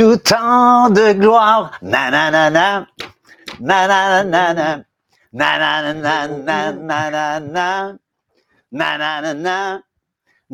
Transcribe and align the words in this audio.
tout 0.00 0.16
temps 0.16 0.88
de 0.88 1.12
gloire. 1.12 1.78
Na 1.82 2.10
na 2.10 2.30
na 2.30 2.48
na. 2.48 2.86
Na 3.60 3.86
na 3.86 4.24
na 4.24 4.54
na. 4.54 4.68
Na 5.40 5.50
na 5.60 5.92
na 5.92 6.26
na 6.48 6.72
na 6.72 7.10
na 7.10 7.40
na. 7.40 7.68
Na 8.72 8.96
na 8.98 9.20
na 9.20 9.34
na. 9.34 9.82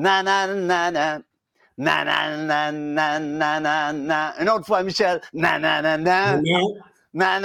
Na 0.05 0.22
na 0.27 0.46
na 0.48 0.91
na. 0.91 1.06
Na 1.78 2.05
na 2.09 2.19
na 2.48 2.72
na 2.72 3.19
na 3.20 3.60
na 3.60 3.92
na. 3.92 4.34
Une 4.41 4.48
autre 4.50 4.66
fois, 4.66 4.82
Michel. 4.82 5.20
Na 5.32 5.60
na 5.60 5.80
na 5.80 5.97
na. 5.97 6.41
Na 7.14 7.38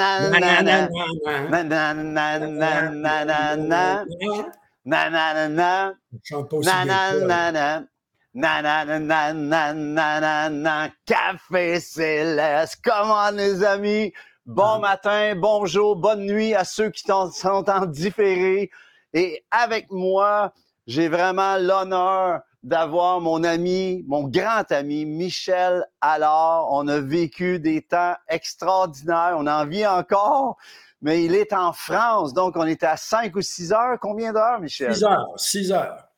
na 8.34 8.62
na 8.62 8.86
na. 8.86 9.00
Na 9.00 9.34
na 9.34 9.34
na 9.34 9.74
na 9.74 9.74
na 9.74 9.74
na 9.74 9.74
na. 9.74 9.74
Na 9.74 9.74
na 9.74 9.74
na 9.74 9.74
na. 9.74 9.74
Na 9.74 9.74
na 9.74 9.74
na 9.74 9.74
na. 9.74 9.74
Na 9.74 9.74
na 9.74 9.74
na 9.74 10.20
na 10.20 10.20
na 10.20 10.20
na 10.20 10.50
na 10.50 10.50
na. 10.50 10.90
Café 11.06 11.80
Céleste. 11.80 12.82
Comment 12.84 13.30
les 13.32 13.64
amis? 13.64 14.14
Bon 14.48 14.80
matin, 14.80 15.36
bonjour, 15.36 15.96
bonne 15.96 16.26
nuit 16.26 16.56
à 16.56 16.64
ceux 16.64 16.90
qui 16.90 17.04
sont 17.04 17.70
en 17.70 17.86
différé. 17.86 18.72
Et 19.14 19.46
avec 19.52 19.92
moi, 19.92 20.52
j'ai 20.88 21.10
vraiment 21.10 21.58
l'honneur 21.58 22.42
d'avoir 22.64 23.22
mon 23.22 23.44
ami, 23.44 24.04
mon 24.08 24.28
grand 24.28 24.70
ami, 24.72 25.06
Michel 25.06 25.86
Allard. 26.02 26.72
On 26.72 26.88
a 26.88 27.00
vécu 27.00 27.60
des 27.60 27.84
temps 27.84 28.16
extraordinaires. 28.28 29.36
On 29.38 29.46
en 29.46 29.66
vit 29.66 29.86
encore, 29.86 30.58
mais 31.02 31.24
il 31.24 31.36
est 31.36 31.54
en 31.54 31.72
France. 31.72 32.34
Donc, 32.34 32.56
on 32.56 32.66
est 32.66 32.84
à 32.84 32.98
5 32.98 33.36
ou 33.36 33.42
6 33.42 33.74
heures. 33.74 34.00
Combien 34.02 34.34
d'heures, 34.34 34.60
Michel? 34.60 34.96
6 34.96 35.04
heures, 35.04 35.34
6 35.38 35.72
heures. 35.72 36.11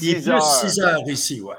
Il 0.00 0.10
est 0.10 0.22
plus 0.22 0.40
6 0.40 0.80
heures 0.80 1.08
ici, 1.08 1.40
ouais. 1.40 1.54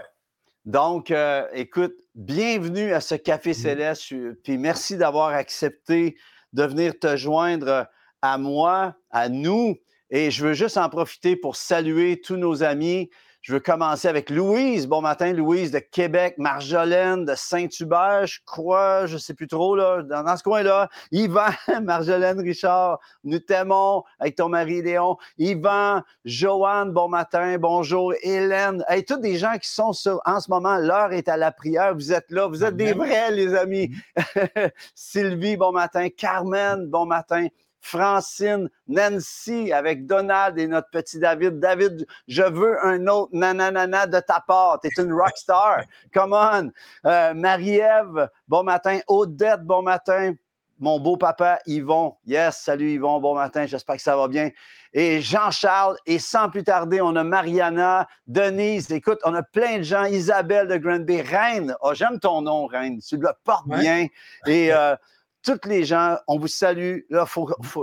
Donc, 0.66 1.10
euh, 1.10 1.48
écoute, 1.54 1.96
bienvenue 2.14 2.94
à 2.94 3.02
ce 3.02 3.16
Café 3.16 3.54
Céleste. 3.54 4.14
Puis 4.44 4.58
merci 4.60 4.96
d'avoir 4.96 5.30
accepté 5.30 6.18
de 6.54 6.64
venir 6.64 6.94
te 7.00 7.16
joindre 7.18 7.88
à 8.22 8.38
moi, 8.38 8.96
à 9.10 9.30
nous. 9.30 9.76
Et 10.12 10.30
je 10.30 10.46
veux 10.46 10.54
juste 10.54 10.78
en 10.78 10.88
profiter 10.90 11.36
pour 11.36 11.56
saluer 11.56 12.22
tous 12.22 12.36
nos 12.36 12.62
amis. 12.62 13.10
Je 13.42 13.53
veux 13.53 13.59
commencer 13.59 14.08
avec 14.08 14.30
Louise. 14.30 14.86
Bon 14.86 15.02
matin, 15.02 15.34
Louise 15.34 15.72
de 15.72 15.80
Québec, 15.80 16.36
Marjolaine 16.38 17.25
de 17.25 17.34
Saint-Hubert, 17.36 18.28
je 18.28 18.39
crois, 18.45 19.08
je 19.08 19.16
ne 19.16 19.17
sais 19.17 19.34
plus 19.34 19.47
trop, 19.47 19.75
là, 19.75 20.03
dans, 20.03 20.38
ce 20.38 20.44
coin-là. 20.44 20.89
Yvan, 21.11 21.47
Marjolaine 21.81 22.39
Richard, 22.39 23.00
nous 23.23 23.39
t'aimons 23.39 24.03
avec 24.19 24.36
ton 24.36 24.47
mari 24.47 24.84
Léon. 24.84 25.17
Yvan, 25.39 26.03
Joanne, 26.23 26.92
bon 26.92 27.09
matin, 27.09 27.58
bonjour. 27.58 28.14
Hélène, 28.22 28.86
hey, 28.88 29.03
tous 29.03 29.17
des 29.17 29.38
gens 29.38 29.58
qui 29.58 29.69
sont 29.69 29.92
sur, 29.92 30.22
en 30.25 30.39
ce 30.39 30.52
moment, 30.52 30.78
l'heure 30.78 31.12
est 31.12 31.28
à 31.28 31.36
la 31.36 31.52
prière. 31.52 31.95
Vous 31.95 32.14
êtes 32.14 32.30
là, 32.30 32.45
vous 32.45 32.64
êtes 32.64 32.75
des 32.75 32.94
vrais, 32.94 33.31
les 33.31 33.56
amis. 33.56 33.89
Sylvie, 34.94 35.58
bon 35.58 35.72
matin. 35.72 36.09
Carmen, 36.16 36.86
bon 36.86 37.08
matin. 37.08 37.47
Francine, 37.82 38.70
Nancy 38.88 39.74
avec 39.74 40.06
Donald 40.06 40.58
et 40.60 40.68
notre 40.68 40.90
petit 40.92 41.20
David. 41.20 41.60
David, 41.60 42.06
je 42.28 42.44
veux 42.44 42.84
un 42.86 43.08
autre 43.08 43.32
nananana 43.34 44.06
de 44.06 44.20
ta 44.20 44.40
part. 44.40 44.80
Tu 44.82 44.88
es 44.88 45.04
une 45.04 45.12
rockstar. 45.12 45.82
Come 46.14 46.34
on. 46.34 46.72
Euh, 47.06 47.34
Marie-Ève, 47.34 48.30
bon 48.47 48.64
matin. 48.64 49.00
Odette, 49.08 49.64
bon 49.64 49.81
matin. 49.81 50.34
Mon 50.80 51.00
beau 51.00 51.18
papa 51.18 51.59
Yvon. 51.68 52.16
Yes, 52.25 52.58
salut 52.58 52.94
Yvon, 52.94 53.19
bon 53.19 53.36
matin. 53.36 53.66
J'espère 53.66 53.98
que 53.98 54.02
ça 54.02 54.16
va 54.16 54.28
bien. 54.28 54.50
Et 54.94 55.22
Jean-Charles, 55.22 55.96
et 56.06 56.19
sans 56.19 56.50
plus 56.50 56.63
tarder, 56.63 57.02
on 57.02 57.16
a 57.16 57.24
Mariana, 57.24 58.08
Denise. 58.28 58.92
Écoute, 58.92 59.19
on 59.24 59.34
a 59.34 59.44
plein 59.44 59.78
de 59.78 59.84
gens. 59.84 60.06
Isabelle 60.06 60.68
de 60.68 60.78
Granby. 60.78 61.22
Reine, 61.22 61.75
oh, 61.81 61.94
j'aime 61.94 62.19
ton 62.19 62.42
nom, 62.42 62.66
Reine. 62.66 63.00
Tu 63.00 63.18
le 63.18 63.30
portes 63.44 63.68
bien. 63.68 64.08
Et. 64.48 64.72
Euh, 64.81 64.96
toutes 65.44 65.66
les 65.66 65.85
gens, 65.85 66.18
on 66.28 66.38
vous 66.38 66.47
salue. 66.47 67.00
Là, 67.09 67.25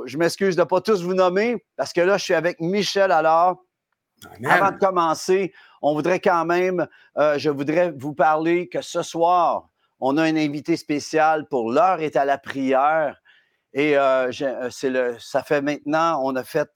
je 0.07 0.17
m'excuse 0.17 0.57
de 0.57 0.63
ne 0.63 0.67
pas 0.67 0.81
tous 0.81 1.03
vous 1.03 1.15
nommer 1.15 1.65
parce 1.77 1.93
que 1.93 2.01
là, 2.01 2.19
je 2.19 2.25
suis 2.25 2.35
avec 2.35 2.61
Michel 2.61 3.13
alors. 3.13 3.65
Avant 4.45 4.73
de 4.73 4.79
commencer, 4.79 5.53
on 5.81 5.95
voudrait 5.95 6.21
quand 6.21 6.45
même, 6.45 6.87
euh, 7.19 7.39
je 7.39 7.51
voudrais 7.51 7.93
vous 7.93 8.15
parler 8.15 8.69
que 8.69 8.83
ce 8.83 9.03
soir, 9.03 9.69
on 10.01 10.17
a 10.17 10.25
un 10.25 10.37
invité 10.37 10.77
spécial 10.77 11.47
pour 11.49 11.71
l'heure 11.71 12.01
est 12.01 12.17
à 12.17 12.25
la 12.25 12.39
prière. 12.39 13.21
Et 13.75 13.97
euh, 13.97 14.31
euh, 14.41 14.71
c'est 14.71 14.91
le, 14.91 15.17
ça 15.21 15.43
fait 15.43 15.61
maintenant, 15.61 16.21
on 16.25 16.35
a 16.35 16.43
fait, 16.43 16.71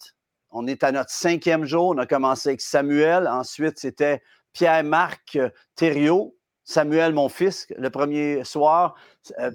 on 0.50 0.66
est 0.66 0.84
à 0.84 0.92
notre 0.92 1.10
cinquième 1.10 1.64
jour. 1.64 1.88
On 1.88 1.98
a 1.98 2.06
commencé 2.06 2.50
avec 2.50 2.60
Samuel. 2.60 3.26
Ensuite, 3.26 3.78
c'était 3.78 4.22
Pierre-Marc 4.52 5.38
Thériault. 5.74 6.36
Samuel, 6.64 7.12
mon 7.12 7.28
fils, 7.28 7.66
le 7.76 7.90
premier 7.90 8.44
soir. 8.44 8.94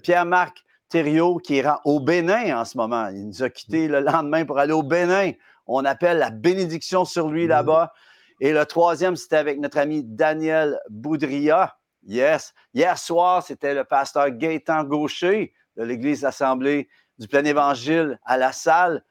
Pierre-Marc 0.03 0.65
Thériault 0.89 1.37
qui 1.37 1.57
est 1.57 1.65
au 1.85 1.99
Bénin 1.99 2.59
en 2.59 2.65
ce 2.65 2.77
moment. 2.77 3.07
Il 3.09 3.27
nous 3.27 3.43
a 3.43 3.49
quittés 3.49 3.87
le 3.87 3.99
lendemain 3.99 4.45
pour 4.45 4.59
aller 4.59 4.73
au 4.73 4.83
Bénin. 4.83 5.31
On 5.65 5.83
appelle 5.85 6.17
la 6.17 6.29
bénédiction 6.29 7.05
sur 7.05 7.29
lui 7.29 7.47
là-bas. 7.47 7.93
Et 8.39 8.53
le 8.53 8.65
troisième, 8.65 9.15
c'était 9.15 9.37
avec 9.37 9.59
notre 9.59 9.79
ami 9.79 10.03
Daniel 10.03 10.79
Boudria. 10.89 11.75
Yes. 12.05 12.53
Hier 12.73 12.97
soir, 12.97 13.43
c'était 13.43 13.73
le 13.73 13.83
pasteur 13.83 14.29
Gaétan 14.29 14.83
Gaucher 14.83 15.53
de 15.75 15.83
l'Église 15.83 16.23
Assemblée 16.23 16.87
du 17.17 17.27
Plein 17.27 17.43
Évangile 17.43 18.19
à 18.25 18.37
la 18.37 18.51
salle. 18.51 19.03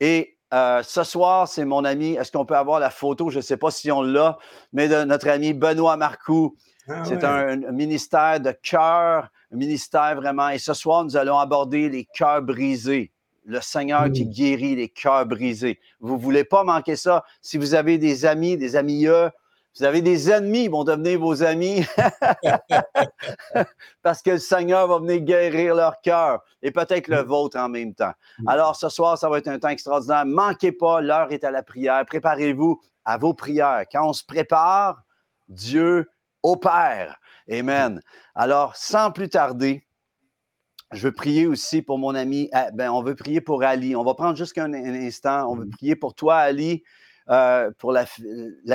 Et 0.00 0.36
euh, 0.52 0.82
ce 0.82 1.02
soir, 1.04 1.48
c'est 1.48 1.64
mon 1.64 1.84
ami. 1.84 2.14
Est-ce 2.14 2.30
qu'on 2.30 2.44
peut 2.44 2.56
avoir 2.56 2.80
la 2.80 2.90
photo? 2.90 3.30
Je 3.30 3.36
ne 3.36 3.42
sais 3.42 3.56
pas 3.56 3.70
si 3.70 3.90
on 3.90 4.02
l'a, 4.02 4.38
mais 4.72 4.88
de 4.88 5.04
notre 5.04 5.28
ami 5.28 5.52
Benoît 5.52 5.96
Marcoux. 5.96 6.56
Ah 6.86 7.02
c'est 7.04 7.24
un, 7.24 7.56
ministère 7.72 8.40
de 8.40 8.52
cœur, 8.52 9.28
un 9.43 9.43
ministère 9.54 10.16
vraiment. 10.16 10.48
Et 10.48 10.58
ce 10.58 10.74
soir, 10.74 11.04
nous 11.04 11.16
allons 11.16 11.38
aborder 11.38 11.88
les 11.88 12.04
cœurs 12.04 12.42
brisés. 12.42 13.12
Le 13.46 13.60
Seigneur 13.60 14.10
qui 14.10 14.24
mmh. 14.24 14.30
guérit 14.30 14.76
les 14.76 14.88
cœurs 14.88 15.26
brisés. 15.26 15.78
Vous 16.00 16.16
ne 16.16 16.20
voulez 16.20 16.44
pas 16.44 16.64
manquer 16.64 16.96
ça? 16.96 17.24
Si 17.42 17.58
vous 17.58 17.74
avez 17.74 17.98
des 17.98 18.24
amis, 18.24 18.56
des 18.56 18.74
amis, 18.74 19.06
vous 19.76 19.84
avez 19.84 20.02
des 20.02 20.30
ennemis, 20.30 20.64
ils 20.64 20.70
vont 20.70 20.84
devenir 20.84 21.18
vos 21.18 21.42
amis. 21.42 21.84
Parce 24.02 24.22
que 24.22 24.30
le 24.30 24.38
Seigneur 24.38 24.86
va 24.86 24.98
venir 24.98 25.20
guérir 25.20 25.74
leur 25.74 26.00
cœur 26.00 26.42
et 26.62 26.70
peut-être 26.70 27.08
le 27.08 27.22
mmh. 27.22 27.26
vôtre 27.26 27.58
en 27.58 27.68
même 27.68 27.92
temps. 27.92 28.12
Mmh. 28.38 28.48
Alors, 28.48 28.76
ce 28.76 28.88
soir, 28.88 29.18
ça 29.18 29.28
va 29.28 29.38
être 29.38 29.48
un 29.48 29.58
temps 29.58 29.68
extraordinaire. 29.68 30.24
Manquez 30.24 30.72
pas, 30.72 31.00
l'heure 31.00 31.32
est 31.32 31.44
à 31.44 31.50
la 31.50 31.62
prière. 31.62 32.04
Préparez-vous 32.06 32.80
à 33.04 33.18
vos 33.18 33.34
prières. 33.34 33.84
Quand 33.92 34.08
on 34.08 34.12
se 34.12 34.24
prépare, 34.24 35.02
Dieu 35.48 36.08
au 36.42 36.56
Père. 36.56 37.18
Amen. 37.50 38.00
Alors, 38.34 38.74
sans 38.76 39.10
plus 39.10 39.28
tarder, 39.28 39.86
je 40.92 41.08
veux 41.08 41.12
prier 41.12 41.46
aussi 41.46 41.82
pour 41.82 41.98
mon 41.98 42.14
ami. 42.14 42.48
Ah, 42.52 42.70
ben, 42.72 42.90
on 42.90 43.02
veut 43.02 43.14
prier 43.14 43.40
pour 43.40 43.62
Ali. 43.62 43.96
On 43.96 44.04
va 44.04 44.14
prendre 44.14 44.36
juste 44.36 44.56
un, 44.58 44.72
instant. 44.72 45.50
On 45.50 45.56
veut 45.56 45.66
mm. 45.66 45.70
prier 45.70 45.96
pour 45.96 46.14
toi, 46.14 46.36
Ali, 46.36 46.82
euh, 47.30 47.70
pour 47.78 47.92
la, 47.92 48.06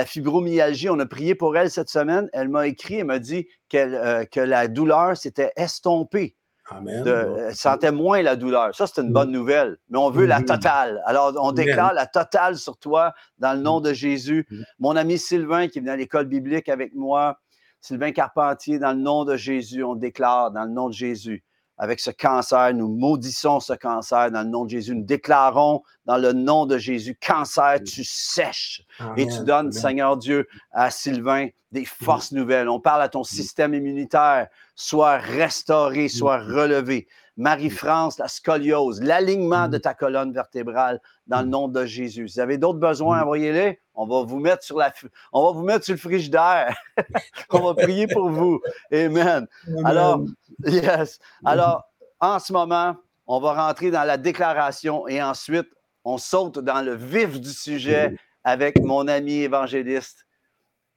fibromyalgie. 0.04 0.90
On 0.90 0.98
a 0.98 1.06
prié 1.06 1.34
pour 1.34 1.56
elle 1.56 1.70
cette 1.70 1.88
semaine. 1.88 2.28
Elle 2.32 2.48
m'a 2.48 2.66
écrit 2.66 2.96
et 2.96 3.04
m'a 3.04 3.18
dit 3.18 3.48
euh, 3.74 4.24
que 4.24 4.40
la 4.40 4.68
douleur 4.68 5.16
s'était 5.16 5.52
estompée. 5.56 6.36
Amen. 6.72 7.04
elle 7.04 7.56
sentait 7.56 7.90
moins 7.90 8.22
la 8.22 8.36
douleur. 8.36 8.72
Ça, 8.76 8.86
c'est 8.86 9.00
une 9.00 9.12
bonne 9.12 9.32
nouvelle. 9.32 9.78
Mais 9.88 9.98
on 9.98 10.10
veut 10.10 10.26
la 10.26 10.40
mm. 10.40 10.44
totale. 10.44 11.02
Alors, 11.04 11.34
on 11.40 11.50
déclare 11.50 11.94
la 11.94 12.06
totale 12.06 12.56
sur 12.56 12.76
toi 12.76 13.12
dans 13.38 13.54
le 13.54 13.60
nom 13.60 13.80
de 13.80 13.92
Jésus. 13.92 14.46
Mon 14.78 14.94
ami 14.94 15.18
Sylvain, 15.18 15.66
qui 15.66 15.80
vient 15.80 15.94
à 15.94 15.96
l'école 15.96 16.26
biblique 16.26 16.68
avec 16.68 16.94
moi, 16.94 17.38
Sylvain 17.80 18.12
Carpentier, 18.12 18.78
dans 18.78 18.92
le 18.92 19.00
nom 19.00 19.24
de 19.24 19.36
Jésus, 19.36 19.82
on 19.82 19.94
déclare 19.94 20.50
dans 20.50 20.64
le 20.64 20.70
nom 20.70 20.88
de 20.88 20.94
Jésus, 20.94 21.42
avec 21.80 21.98
ce 21.98 22.10
cancer, 22.10 22.74
nous 22.74 22.88
maudissons 22.88 23.58
ce 23.58 23.72
cancer 23.72 24.30
dans 24.30 24.42
le 24.42 24.50
nom 24.50 24.66
de 24.66 24.70
Jésus. 24.70 24.94
Nous 24.94 25.02
déclarons 25.02 25.82
dans 26.04 26.18
le 26.18 26.34
nom 26.34 26.66
de 26.66 26.76
Jésus, 26.76 27.16
cancer, 27.18 27.78
tu 27.82 28.04
sèches 28.04 28.82
et 29.16 29.26
tu 29.26 29.44
donnes, 29.44 29.72
Seigneur 29.72 30.18
Dieu, 30.18 30.46
à 30.72 30.90
Sylvain 30.90 31.48
des 31.72 31.86
forces 31.86 32.32
nouvelles. 32.32 32.68
On 32.68 32.80
parle 32.80 33.00
à 33.00 33.08
ton 33.08 33.24
système 33.24 33.72
immunitaire, 33.72 34.48
soit 34.74 35.16
restauré, 35.16 36.08
soit 36.08 36.38
relevé. 36.38 37.08
Marie-France, 37.38 38.18
la 38.18 38.28
scoliose, 38.28 39.00
l'alignement 39.00 39.68
de 39.68 39.78
ta 39.78 39.94
colonne 39.94 40.34
vertébrale 40.34 41.00
dans 41.26 41.40
le 41.40 41.48
nom 41.48 41.66
de 41.68 41.86
Jésus. 41.86 42.28
Si 42.28 42.34
vous 42.34 42.40
avez 42.40 42.58
d'autres 42.58 42.78
besoins, 42.78 43.22
envoyez-les. 43.22 43.80
On 44.02 44.06
va 44.06 44.22
vous 44.22 44.38
mettre 44.38 44.64
sur 44.64 44.78
la, 44.78 44.94
on 45.30 45.44
va 45.44 45.52
vous 45.52 45.62
mettre 45.62 45.84
sur 45.84 45.92
le 45.92 45.98
frigidaire. 45.98 46.74
on 47.50 47.60
va 47.60 47.74
prier 47.74 48.06
pour 48.06 48.30
vous. 48.30 48.58
Amen. 48.90 49.46
Alors, 49.84 50.24
yes. 50.64 51.18
Alors, 51.44 51.84
en 52.18 52.38
ce 52.38 52.50
moment, 52.50 52.96
on 53.26 53.40
va 53.40 53.52
rentrer 53.52 53.90
dans 53.90 54.04
la 54.04 54.16
déclaration 54.16 55.06
et 55.06 55.22
ensuite, 55.22 55.68
on 56.02 56.16
saute 56.16 56.60
dans 56.60 56.80
le 56.80 56.94
vif 56.94 57.38
du 57.38 57.50
sujet 57.50 58.16
avec 58.42 58.80
mon 58.80 59.06
ami 59.06 59.40
évangéliste, 59.40 60.26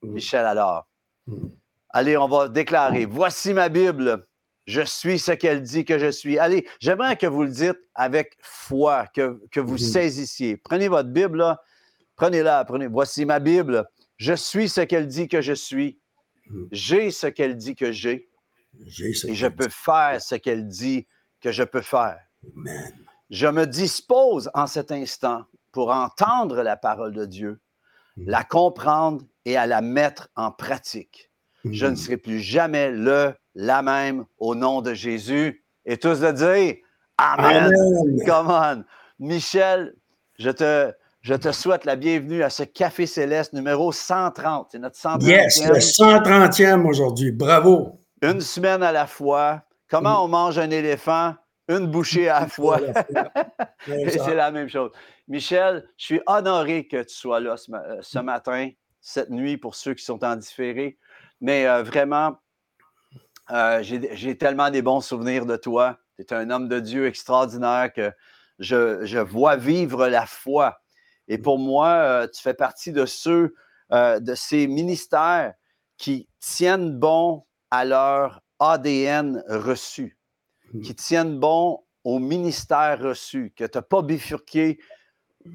Michel 0.01 0.45
Allard. 0.45 0.87
Allez, 1.89 2.15
on 2.15 2.29
va 2.29 2.47
déclarer. 2.47 3.03
Voici 3.05 3.53
ma 3.53 3.67
Bible. 3.67 4.25
Je 4.65 4.81
suis 4.81 5.19
ce 5.19 5.33
qu'elle 5.33 5.61
dit 5.61 5.83
que 5.83 5.99
je 5.99 6.09
suis. 6.09 6.39
Allez, 6.39 6.65
j'aimerais 6.79 7.17
que 7.17 7.27
vous 7.27 7.43
le 7.43 7.49
dites 7.49 7.79
avec 7.95 8.37
foi, 8.41 9.07
que, 9.13 9.41
que 9.51 9.59
vous 9.59 9.77
saisissiez. 9.77 10.55
Prenez 10.55 10.87
votre 10.87 11.09
Bible, 11.09 11.57
prenez-la, 12.15 12.65
prenez. 12.65 12.87
Voici 12.87 13.25
ma 13.25 13.39
Bible. 13.39 13.85
Je 14.17 14.33
suis 14.33 14.69
ce 14.69 14.81
qu'elle 14.81 15.07
dit 15.07 15.27
que 15.27 15.41
je 15.41 15.53
suis. 15.53 15.99
J'ai 16.71 17.11
ce 17.11 17.27
qu'elle 17.27 17.55
dit 17.55 17.75
que 17.75 17.91
j'ai. 17.91 18.29
Et 18.97 19.35
je 19.35 19.47
peux 19.47 19.69
faire 19.69 20.21
ce 20.21 20.35
qu'elle 20.35 20.67
dit 20.67 21.07
que 21.41 21.51
je 21.51 21.63
peux 21.63 21.81
faire. 21.81 22.19
Je 23.29 23.47
me 23.47 23.65
dispose 23.65 24.49
en 24.53 24.67
cet 24.67 24.91
instant 24.91 25.45
pour 25.71 25.91
entendre 25.91 26.61
la 26.61 26.77
parole 26.77 27.13
de 27.13 27.25
Dieu, 27.25 27.59
mm. 28.17 28.29
la 28.29 28.43
comprendre 28.43 29.23
et 29.45 29.57
à 29.57 29.65
la 29.65 29.81
mettre 29.81 30.29
en 30.35 30.51
pratique. 30.51 31.31
Je 31.65 31.85
ne 31.85 31.95
serai 31.95 32.17
plus 32.17 32.39
jamais 32.39 32.91
le, 32.91 33.33
la 33.55 33.81
même 33.81 34.25
au 34.37 34.53
nom 34.53 34.81
de 34.81 34.93
Jésus. 34.93 35.63
Et 35.85 35.97
tous 35.97 36.19
de 36.19 36.31
dire 36.31 36.75
Amen. 37.17 37.71
Come 38.25 38.47
on. 38.49 38.83
Michel, 39.19 39.95
je 40.39 40.49
te, 40.49 40.91
je 41.23 41.33
te 41.35 41.53
souhaite 41.53 41.85
la 41.85 41.95
bienvenue 41.95 42.43
à 42.43 42.49
ce 42.49 42.63
Café 42.63 43.05
Céleste 43.05 43.53
numéro 43.53 43.93
130. 43.93 44.67
C'est 44.71 44.79
notre 44.79 44.97
130e. 44.97 45.25
Yes, 45.25 45.65
le 45.65 45.75
130e 45.75 46.85
aujourd'hui. 46.85 47.31
Bravo. 47.31 48.01
Une 48.21 48.41
semaine 48.41 48.83
à 48.83 48.91
la 48.91 49.07
fois. 49.07 49.63
Comment 49.89 50.19
mm. 50.19 50.23
on 50.23 50.27
mange 50.27 50.59
un 50.59 50.69
éléphant? 50.69 51.33
Une 51.69 51.87
bouchée 51.87 52.27
à 52.27 52.41
la 52.41 52.47
fois. 52.47 52.77
c'est 53.87 54.35
la 54.35 54.51
même 54.51 54.67
chose. 54.67 54.91
Michel, 55.29 55.87
je 55.95 56.03
suis 56.03 56.21
honoré 56.27 56.87
que 56.87 57.01
tu 57.03 57.15
sois 57.15 57.39
là 57.39 57.55
ce, 57.55 57.71
euh, 57.71 58.21
mm. 58.21 58.25
matin, 58.25 58.69
cette 58.99 59.29
nuit, 59.29 59.55
pour 59.57 59.75
ceux 59.75 59.93
qui 59.93 60.03
sont 60.03 60.21
en 60.25 60.35
différé. 60.35 60.97
Mais 61.39 61.65
euh, 61.67 61.83
vraiment, 61.83 62.37
euh, 63.49 63.81
j'ai 63.81 64.37
tellement 64.37 64.69
des 64.69 64.81
bons 64.81 64.99
souvenirs 64.99 65.45
de 65.45 65.55
toi. 65.55 65.99
Tu 66.17 66.23
es 66.23 66.33
un 66.33 66.49
homme 66.49 66.67
de 66.67 66.81
Dieu 66.81 67.07
extraordinaire 67.07 67.93
que 67.93 68.11
je, 68.59 69.19
vois 69.19 69.55
vivre 69.55 70.07
la 70.07 70.25
foi. 70.25 70.81
Et 71.27 71.37
pour 71.37 71.59
moi, 71.59 72.27
tu 72.33 72.41
fais 72.41 72.53
partie 72.53 72.91
de 72.91 73.05
ceux, 73.05 73.55
de 73.91 74.35
ces 74.35 74.67
ministères 74.67 75.53
qui 75.97 76.27
tiennent 76.39 76.97
bon 76.97 77.45
à 77.71 77.85
leur 77.85 78.41
ADN 78.59 79.43
reçu, 79.47 80.17
qui 80.83 80.91
mm. 80.91 80.95
tiennent 80.95 81.39
bon 81.39 81.79
au 82.03 82.19
ministère 82.19 82.99
reçu, 82.99 83.53
que 83.55 83.63
tu 83.63 83.77
n'as 83.77 83.81
pas 83.81 84.01
bifurqué. 84.01 84.79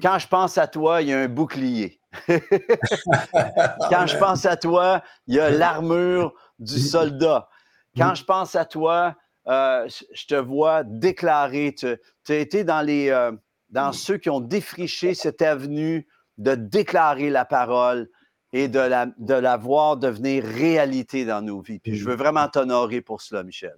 Quand 0.01 0.19
je 0.19 0.27
pense 0.27 0.57
à 0.57 0.67
toi, 0.67 1.01
il 1.01 1.09
y 1.09 1.13
a 1.13 1.19
un 1.19 1.27
bouclier. 1.27 1.99
Quand 2.27 4.07
je 4.07 4.17
pense 4.17 4.45
à 4.45 4.57
toi, 4.57 5.03
il 5.27 5.35
y 5.35 5.39
a 5.39 5.49
l'armure 5.49 6.33
du 6.57 6.79
soldat. 6.79 7.47
Quand 7.95 8.15
je 8.15 8.23
pense 8.23 8.55
à 8.55 8.65
toi, 8.65 9.15
euh, 9.47 9.87
je 10.13 10.25
te 10.25 10.35
vois 10.35 10.83
déclarer, 10.83 11.73
tu 11.75 11.87
as 12.29 12.35
été 12.35 12.63
dans, 12.63 12.81
les, 12.81 13.09
euh, 13.09 13.31
dans 13.69 13.93
ceux 13.93 14.17
qui 14.17 14.29
ont 14.29 14.39
défriché 14.39 15.13
cette 15.13 15.41
avenue 15.41 16.07
de 16.37 16.55
déclarer 16.55 17.29
la 17.29 17.45
parole, 17.45 18.09
et 18.53 18.67
de 18.67 18.79
la, 18.79 19.07
de 19.17 19.33
la 19.33 19.57
voir 19.57 19.97
devenir 19.97 20.43
réalité 20.43 21.25
dans 21.25 21.41
nos 21.41 21.61
vies. 21.61 21.79
Puis 21.79 21.95
je 21.95 22.05
veux 22.05 22.15
vraiment 22.15 22.47
t'honorer 22.47 23.01
pour 23.01 23.21
cela, 23.21 23.43
Michel. 23.43 23.75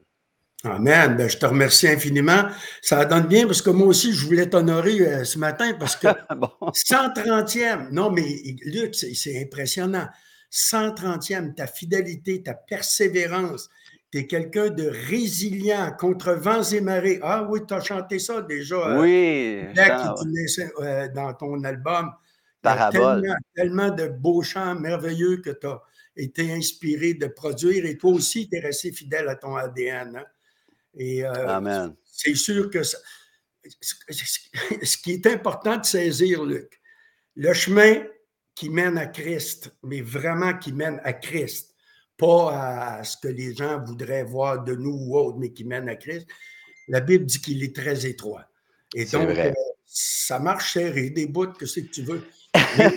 Amen. 0.63 1.17
Ben, 1.17 1.27
je 1.27 1.37
te 1.37 1.45
remercie 1.45 1.87
infiniment. 1.87 2.43
Ça 2.81 3.03
donne 3.05 3.25
bien 3.25 3.47
parce 3.47 3.61
que 3.61 3.71
moi 3.71 3.87
aussi, 3.87 4.13
je 4.13 4.25
voulais 4.25 4.47
t'honorer 4.47 5.01
euh, 5.01 5.23
ce 5.23 5.39
matin 5.39 5.73
parce 5.79 5.95
que 5.95 6.07
130e, 6.61 7.89
non, 7.91 8.11
mais 8.11 8.25
Luc, 8.65 8.93
c'est 8.95 9.41
impressionnant. 9.41 10.07
130e, 10.51 11.55
ta 11.55 11.65
fidélité, 11.65 12.43
ta 12.43 12.53
persévérance. 12.53 13.69
Tu 14.11 14.19
es 14.19 14.27
quelqu'un 14.27 14.69
de 14.69 14.87
résilient 14.87 15.91
contre 15.97 16.33
vents 16.33 16.63
et 16.63 16.81
marées. 16.81 17.19
Ah 17.21 17.47
oui, 17.49 17.61
tu 17.65 17.73
as 17.73 17.79
chanté 17.79 18.19
ça 18.19 18.41
déjà. 18.41 18.75
Euh, 18.75 19.01
oui. 19.01 19.65
Euh, 19.77 21.07
dans 21.09 21.33
ton 21.33 21.63
album. 21.63 22.11
Parabole. 22.61 23.21
Tellement, 23.21 23.37
tellement, 23.55 23.89
de 23.89 24.07
beaux 24.07 24.43
chants 24.43 24.75
merveilleux 24.75 25.37
que 25.37 25.51
tu 25.51 25.65
as 25.65 25.81
été 26.15 26.51
inspiré 26.51 27.13
de 27.13 27.27
produire 27.27 27.85
et 27.85 27.97
toi 27.97 28.11
aussi, 28.11 28.49
tu 28.49 28.57
es 28.57 28.59
resté 28.59 28.91
fidèle 28.91 29.29
à 29.29 29.35
ton 29.35 29.55
ADN. 29.55 30.17
Hein. 30.17 30.25
Et 30.95 31.23
euh, 31.25 31.47
Amen. 31.47 31.95
c'est 32.05 32.35
sûr 32.35 32.69
que 32.69 32.83
ce 32.83 32.97
qui 34.97 35.13
est 35.13 35.27
important 35.27 35.77
de 35.77 35.85
saisir, 35.85 36.43
Luc, 36.43 36.81
le 37.35 37.53
chemin 37.53 38.03
qui 38.55 38.69
mène 38.69 38.97
à 38.97 39.07
Christ, 39.07 39.71
mais 39.83 40.01
vraiment 40.01 40.57
qui 40.57 40.73
mène 40.73 40.99
à 41.03 41.13
Christ, 41.13 41.70
pas 42.21 42.99
à 42.99 43.03
ce 43.03 43.17
que 43.17 43.27
les 43.27 43.55
gens 43.55 43.83
voudraient 43.83 44.23
voir 44.23 44.63
de 44.63 44.75
nous 44.75 44.93
ou 44.93 45.17
autres, 45.17 45.39
mais 45.39 45.51
qui 45.51 45.63
mène 45.63 45.89
à 45.89 45.95
Christ, 45.95 46.27
la 46.87 47.01
Bible 47.01 47.25
dit 47.25 47.41
qu'il 47.41 47.63
est 47.63 47.75
très 47.75 48.05
étroit. 48.05 48.45
Et 48.93 49.05
donc, 49.05 49.29
euh, 49.29 49.51
ça 49.87 50.37
marche 50.37 50.73
serré, 50.73 51.09
des 51.09 51.25
bouts, 51.25 51.53
que 51.53 51.65
c'est 51.65 51.83
que 51.83 51.91
tu 51.91 52.03
veux 52.03 52.23
le, 52.53 52.89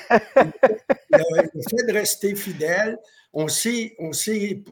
fait 1.71 1.87
de 1.87 1.93
rester 1.93 2.35
fidèle, 2.35 2.99
on 3.33 3.49
sait, 3.49 3.95
on 3.99 4.13
sait 4.13 4.63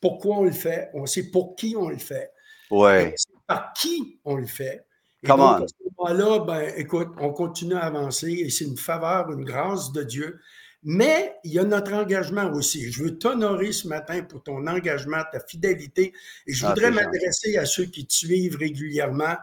pourquoi 0.00 0.38
on 0.38 0.44
le 0.44 0.52
fait, 0.52 0.88
on 0.94 1.04
sait 1.04 1.24
pour 1.24 1.54
qui 1.56 1.76
on 1.76 1.90
le 1.90 1.98
fait. 1.98 2.30
Ouais. 2.70 3.14
par 3.46 3.72
qui 3.74 4.18
on 4.24 4.36
le 4.36 4.46
fait. 4.46 4.86
Et 5.22 5.26
donc, 5.26 5.40
à 5.40 5.66
ce 5.66 5.74
moment-là, 5.98 6.38
ben, 6.38 6.72
écoute, 6.76 7.08
on 7.18 7.32
continue 7.32 7.74
à 7.74 7.80
avancer 7.80 8.30
et 8.30 8.48
c'est 8.48 8.64
une 8.64 8.78
faveur, 8.78 9.30
une 9.30 9.44
grâce 9.44 9.92
de 9.92 10.02
Dieu. 10.04 10.40
Mais 10.82 11.36
il 11.44 11.52
y 11.52 11.58
a 11.58 11.64
notre 11.64 11.92
engagement 11.92 12.50
aussi. 12.52 12.90
Je 12.90 13.02
veux 13.02 13.18
t'honorer 13.18 13.72
ce 13.72 13.86
matin 13.86 14.22
pour 14.22 14.42
ton 14.42 14.66
engagement, 14.66 15.22
ta 15.30 15.40
fidélité. 15.40 16.14
Et 16.46 16.52
je 16.52 16.64
ah, 16.64 16.70
voudrais 16.70 16.90
m'adresser 16.90 17.58
à 17.58 17.66
ceux 17.66 17.84
qui 17.84 18.06
te 18.06 18.14
suivent 18.14 18.56
régulièrement. 18.56 19.36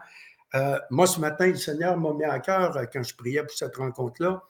Euh, 0.54 0.78
moi, 0.90 1.06
ce 1.06 1.20
matin, 1.20 1.46
le 1.46 1.56
Seigneur 1.56 1.96
m'a 1.96 2.12
mis 2.12 2.24
à 2.24 2.40
cœur 2.40 2.76
euh, 2.76 2.84
quand 2.92 3.02
je 3.02 3.14
priais 3.14 3.42
pour 3.42 3.56
cette 3.56 3.76
rencontre-là 3.76 4.42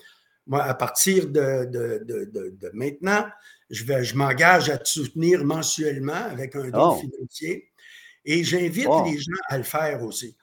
moi, 0.49 0.65
à 0.65 0.75
partir 0.75 1.29
de, 1.29 2.71
maintenant, 2.73 3.27
je, 3.71 3.85
vais, 3.85 4.03
je 4.03 4.17
m'engage 4.17 4.71
à 4.71 4.79
te 4.79 4.89
soutenir 4.89 5.45
mensuellement 5.45 6.13
avec 6.13 6.57
un 6.57 6.71
don 6.71 6.95
oh. 6.95 7.01
financier 7.01 7.71
et 8.25 8.43
j'invite 8.43 8.89
oh. 8.89 9.05
les 9.05 9.19
gens 9.19 9.43
à 9.51 9.59
le 9.59 9.63
faire 9.63 10.03
aussi. 10.03 10.35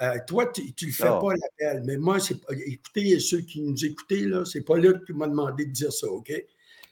Euh, 0.00 0.16
toi, 0.26 0.46
tu 0.46 0.62
ne 0.62 0.86
le 0.86 0.92
fais 0.92 1.08
oh. 1.08 1.20
pas 1.20 1.34
l'appel, 1.34 1.82
mais 1.84 1.98
moi, 1.98 2.18
c'est 2.18 2.38
écoutez, 2.66 3.18
ceux 3.20 3.40
qui 3.40 3.60
nous 3.60 3.84
écoutez, 3.84 4.22
là, 4.22 4.44
c'est 4.44 4.62
pas 4.62 4.76
Luc 4.76 5.04
qui 5.04 5.12
m'a 5.12 5.26
demandé 5.26 5.66
de 5.66 5.70
dire 5.70 5.92
ça, 5.92 6.06
OK? 6.06 6.32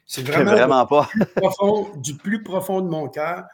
C'est 0.05 0.23
vraiment, 0.27 0.53
vraiment 0.53 0.87
pas. 0.87 1.09
du, 1.15 1.25
plus 1.25 1.35
profond, 1.35 1.97
du 1.97 2.17
plus 2.17 2.43
profond 2.43 2.81
de 2.83 2.89
mon 2.89 3.09
cœur. 3.09 3.45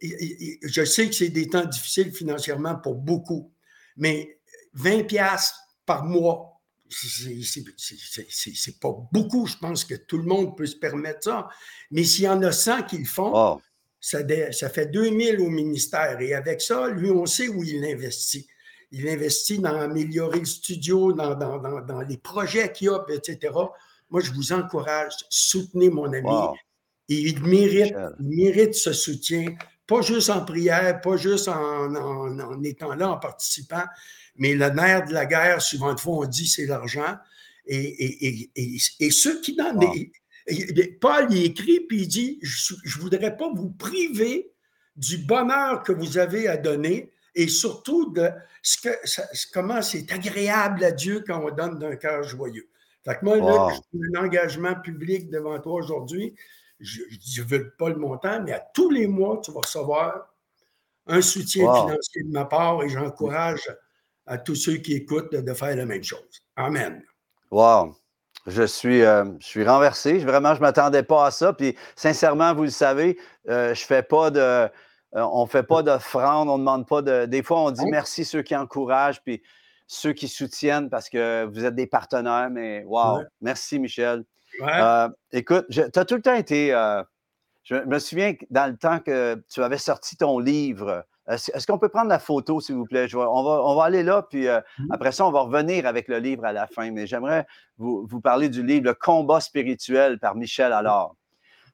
Je 0.00 0.84
sais 0.84 1.08
que 1.08 1.14
c'est 1.14 1.28
des 1.28 1.48
temps 1.48 1.64
difficiles 1.64 2.12
financièrement 2.12 2.74
pour 2.74 2.96
beaucoup, 2.96 3.52
mais 3.96 4.40
20 4.74 5.04
pièces 5.04 5.54
par 5.86 6.04
mois 6.04 6.52
c'est 6.92 8.80
pas 8.80 8.94
beaucoup. 9.12 9.46
Je 9.46 9.56
pense 9.56 9.84
que 9.84 9.94
tout 9.94 10.18
le 10.18 10.24
monde 10.24 10.56
peut 10.56 10.66
se 10.66 10.76
permettre 10.76 11.24
ça. 11.24 11.48
Mais 11.90 12.04
s'il 12.04 12.24
y 12.24 12.28
en 12.28 12.42
a 12.42 12.52
100 12.52 12.84
qui 12.84 12.98
le 12.98 13.04
font, 13.04 13.60
ça, 14.00 14.18
ça, 14.52 14.68
fait 14.68 14.86
2000 14.86 15.40
au 15.40 15.48
ministère. 15.48 16.20
Et 16.20 16.34
avec 16.34 16.60
ça, 16.60 16.88
lui, 16.88 17.10
on 17.10 17.26
sait 17.26 17.48
où 17.48 17.62
il 17.62 17.84
investit. 17.84 18.46
Il 18.92 19.08
investit 19.08 19.58
dans 19.58 19.74
améliorer 19.74 20.40
le 20.40 20.44
studio, 20.44 21.12
dans, 21.12 21.34
dans, 21.34 21.58
dans, 21.58 22.00
les 22.02 22.18
projets 22.18 22.70
qu'il 22.72 22.90
a, 22.90 23.04
etc. 23.08 23.52
Moi, 24.10 24.20
je 24.20 24.32
vous 24.32 24.52
encourage, 24.52 25.12
soutenez 25.30 25.88
mon 25.88 26.12
ami. 26.12 26.58
Et 27.08 27.14
il 27.14 27.42
mérite, 27.42 27.94
il 28.20 28.28
mérite 28.28 28.74
ce 28.74 28.92
soutien, 28.92 29.54
pas 29.86 30.02
juste 30.02 30.30
en 30.30 30.44
prière, 30.44 31.00
pas 31.00 31.16
juste 31.16 31.48
en, 31.48 31.94
en, 31.94 32.38
en 32.38 32.62
étant 32.62 32.94
là, 32.94 33.10
en 33.10 33.18
participant, 33.18 33.84
mais 34.36 34.54
le 34.54 34.68
nerf 34.70 35.06
de 35.06 35.12
la 35.12 35.26
guerre, 35.26 35.60
souvent 35.60 35.94
de 35.94 36.00
fois, 36.00 36.18
on 36.18 36.24
dit 36.24 36.46
c'est 36.46 36.66
l'argent. 36.66 37.16
Et, 37.66 38.50
et, 38.56 39.10
ceux 39.10 39.40
qui 39.40 39.54
n'en 39.54 39.78
Paul 41.00 41.32
y 41.32 41.44
écrit, 41.44 41.80
puis 41.80 42.02
il 42.02 42.08
dit 42.08 42.38
Je 42.42 42.74
ne 42.74 43.02
voudrais 43.02 43.36
pas 43.36 43.50
vous 43.54 43.70
priver 43.70 44.52
du 44.96 45.18
bonheur 45.18 45.82
que 45.82 45.92
vous 45.92 46.18
avez 46.18 46.48
à 46.48 46.56
donner 46.56 47.12
et 47.34 47.48
surtout 47.48 48.10
de 48.12 48.30
ce 48.62 48.80
que, 48.80 49.52
comment 49.52 49.82
c'est 49.82 50.10
agréable 50.12 50.84
à 50.84 50.92
Dieu 50.92 51.24
quand 51.26 51.42
on 51.44 51.50
donne 51.50 51.78
d'un 51.78 51.96
cœur 51.96 52.22
joyeux. 52.22 52.68
Fait 53.04 53.18
que 53.18 53.24
moi, 53.24 53.36
là, 53.38 53.68
j'ai 53.92 54.00
un 54.16 54.24
engagement 54.24 54.74
public 54.76 55.28
devant 55.30 55.58
toi 55.58 55.74
aujourd'hui. 55.74 56.34
Je 56.78 57.02
ne 57.02 57.46
veux 57.46 57.70
pas 57.78 57.88
le 57.88 57.96
montant, 57.96 58.42
mais 58.42 58.52
à 58.52 58.60
tous 58.74 58.90
les 58.90 59.06
mois, 59.06 59.40
tu 59.42 59.52
vas 59.52 59.60
recevoir 59.60 60.32
un 61.06 61.20
soutien 61.20 61.72
financier 61.74 62.22
de 62.22 62.30
ma 62.30 62.44
part 62.44 62.82
et 62.82 62.88
j'encourage 62.88 63.68
à 64.26 64.38
tous 64.38 64.54
ceux 64.54 64.76
qui 64.76 64.94
écoutent 64.94 65.34
de, 65.34 65.54
faire 65.54 65.74
la 65.74 65.84
même 65.84 66.04
chose. 66.04 66.42
Amen. 66.56 67.02
Wow. 67.50 67.96
Je 68.46 68.64
suis, 68.64 69.02
euh, 69.02 69.24
je 69.40 69.46
suis 69.46 69.64
renversé. 69.64 70.18
Vraiment, 70.18 70.54
je 70.54 70.60
ne 70.60 70.62
m'attendais 70.62 71.02
pas 71.02 71.26
à 71.26 71.30
ça. 71.30 71.52
Puis, 71.52 71.76
sincèrement, 71.96 72.54
vous 72.54 72.64
le 72.64 72.70
savez, 72.70 73.18
euh, 73.48 73.74
je 73.74 73.84
fais 73.84 74.02
pas 74.02 74.30
de. 74.30 74.68
Euh, 75.14 75.26
on 75.32 75.42
ne 75.42 75.48
fait 75.48 75.62
pas 75.62 75.82
d'offrande, 75.82 76.48
on 76.48 76.54
ne 76.54 76.62
demande 76.62 76.86
pas 76.86 77.02
de. 77.02 77.26
Des 77.26 77.42
fois, 77.42 77.60
on 77.60 77.70
dit 77.70 77.86
merci 77.86 78.24
ceux 78.24 78.42
qui 78.42 78.56
encouragent, 78.56 79.22
puis 79.22 79.42
ceux 79.86 80.12
qui 80.12 80.28
soutiennent 80.28 80.88
parce 80.88 81.08
que 81.08 81.44
vous 81.44 81.64
êtes 81.64 81.74
des 81.74 81.86
partenaires. 81.86 82.48
Mais 82.50 82.84
wow, 82.86 83.22
merci 83.40 83.78
Michel. 83.78 84.24
écoute, 85.32 85.66
tu 85.70 85.80
as 85.80 86.04
tout 86.04 86.16
le 86.16 86.22
temps 86.22 86.34
été. 86.34 86.68
je 87.62 87.74
me 87.74 87.98
souviens 87.98 88.34
dans 88.50 88.70
le 88.70 88.76
temps 88.76 89.00
que 89.00 89.42
tu 89.50 89.62
avais 89.62 89.78
sorti 89.78 90.16
ton 90.16 90.38
livre, 90.38 91.04
est-ce 91.28 91.66
qu'on 91.66 91.78
peut 91.78 91.88
prendre 91.88 92.08
la 92.08 92.18
photo, 92.18 92.60
s'il 92.60 92.74
vous 92.74 92.84
plaît? 92.84 93.06
on, 93.14 93.42
va, 93.42 93.62
on, 93.62 93.76
va, 93.76 93.84
aller 93.84 94.02
là, 94.02 94.22
puis 94.22 94.48
euh, 94.48 94.60
mmh. 94.78 94.86
après 94.90 95.12
ça, 95.12 95.26
on 95.26 95.30
va 95.30 95.42
revenir 95.42 95.86
avec 95.86 96.08
le 96.08 96.18
livre 96.18 96.44
à 96.44 96.52
la 96.52 96.66
fin. 96.66 96.90
Mais 96.90 97.06
j'aimerais 97.06 97.46
vous, 97.78 98.20
parler 98.20 98.48
du 98.48 98.64
livre 98.64 98.86
Le 98.86 98.94
combat 98.94 99.40
spirituel 99.40 100.18
par 100.18 100.34
Michel 100.34 100.72
Allard. 100.72 101.14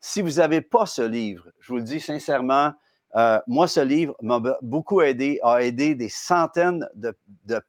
Si 0.00 0.20
vous 0.20 0.32
n'avez 0.32 0.60
pas 0.60 0.86
ce 0.86 1.02
livre, 1.02 1.48
je 1.60 1.72
vous 1.72 1.78
le 1.78 1.84
dis 1.84 2.00
sincèrement, 2.00 2.72
euh, 3.16 3.40
moi, 3.46 3.66
ce 3.68 3.80
livre 3.80 4.14
m'a 4.22 4.40
beaucoup 4.62 5.00
aidé, 5.00 5.40
a 5.42 5.62
aidé 5.62 5.94
des 5.94 6.08
centaines 6.08 6.88
de, 6.94 7.14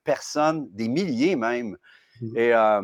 personnes, 0.03 0.67
des 0.72 0.89
milliers 0.89 1.36
même. 1.36 1.77
Mmh. 2.22 2.38
Et 2.38 2.53
euh, 2.53 2.81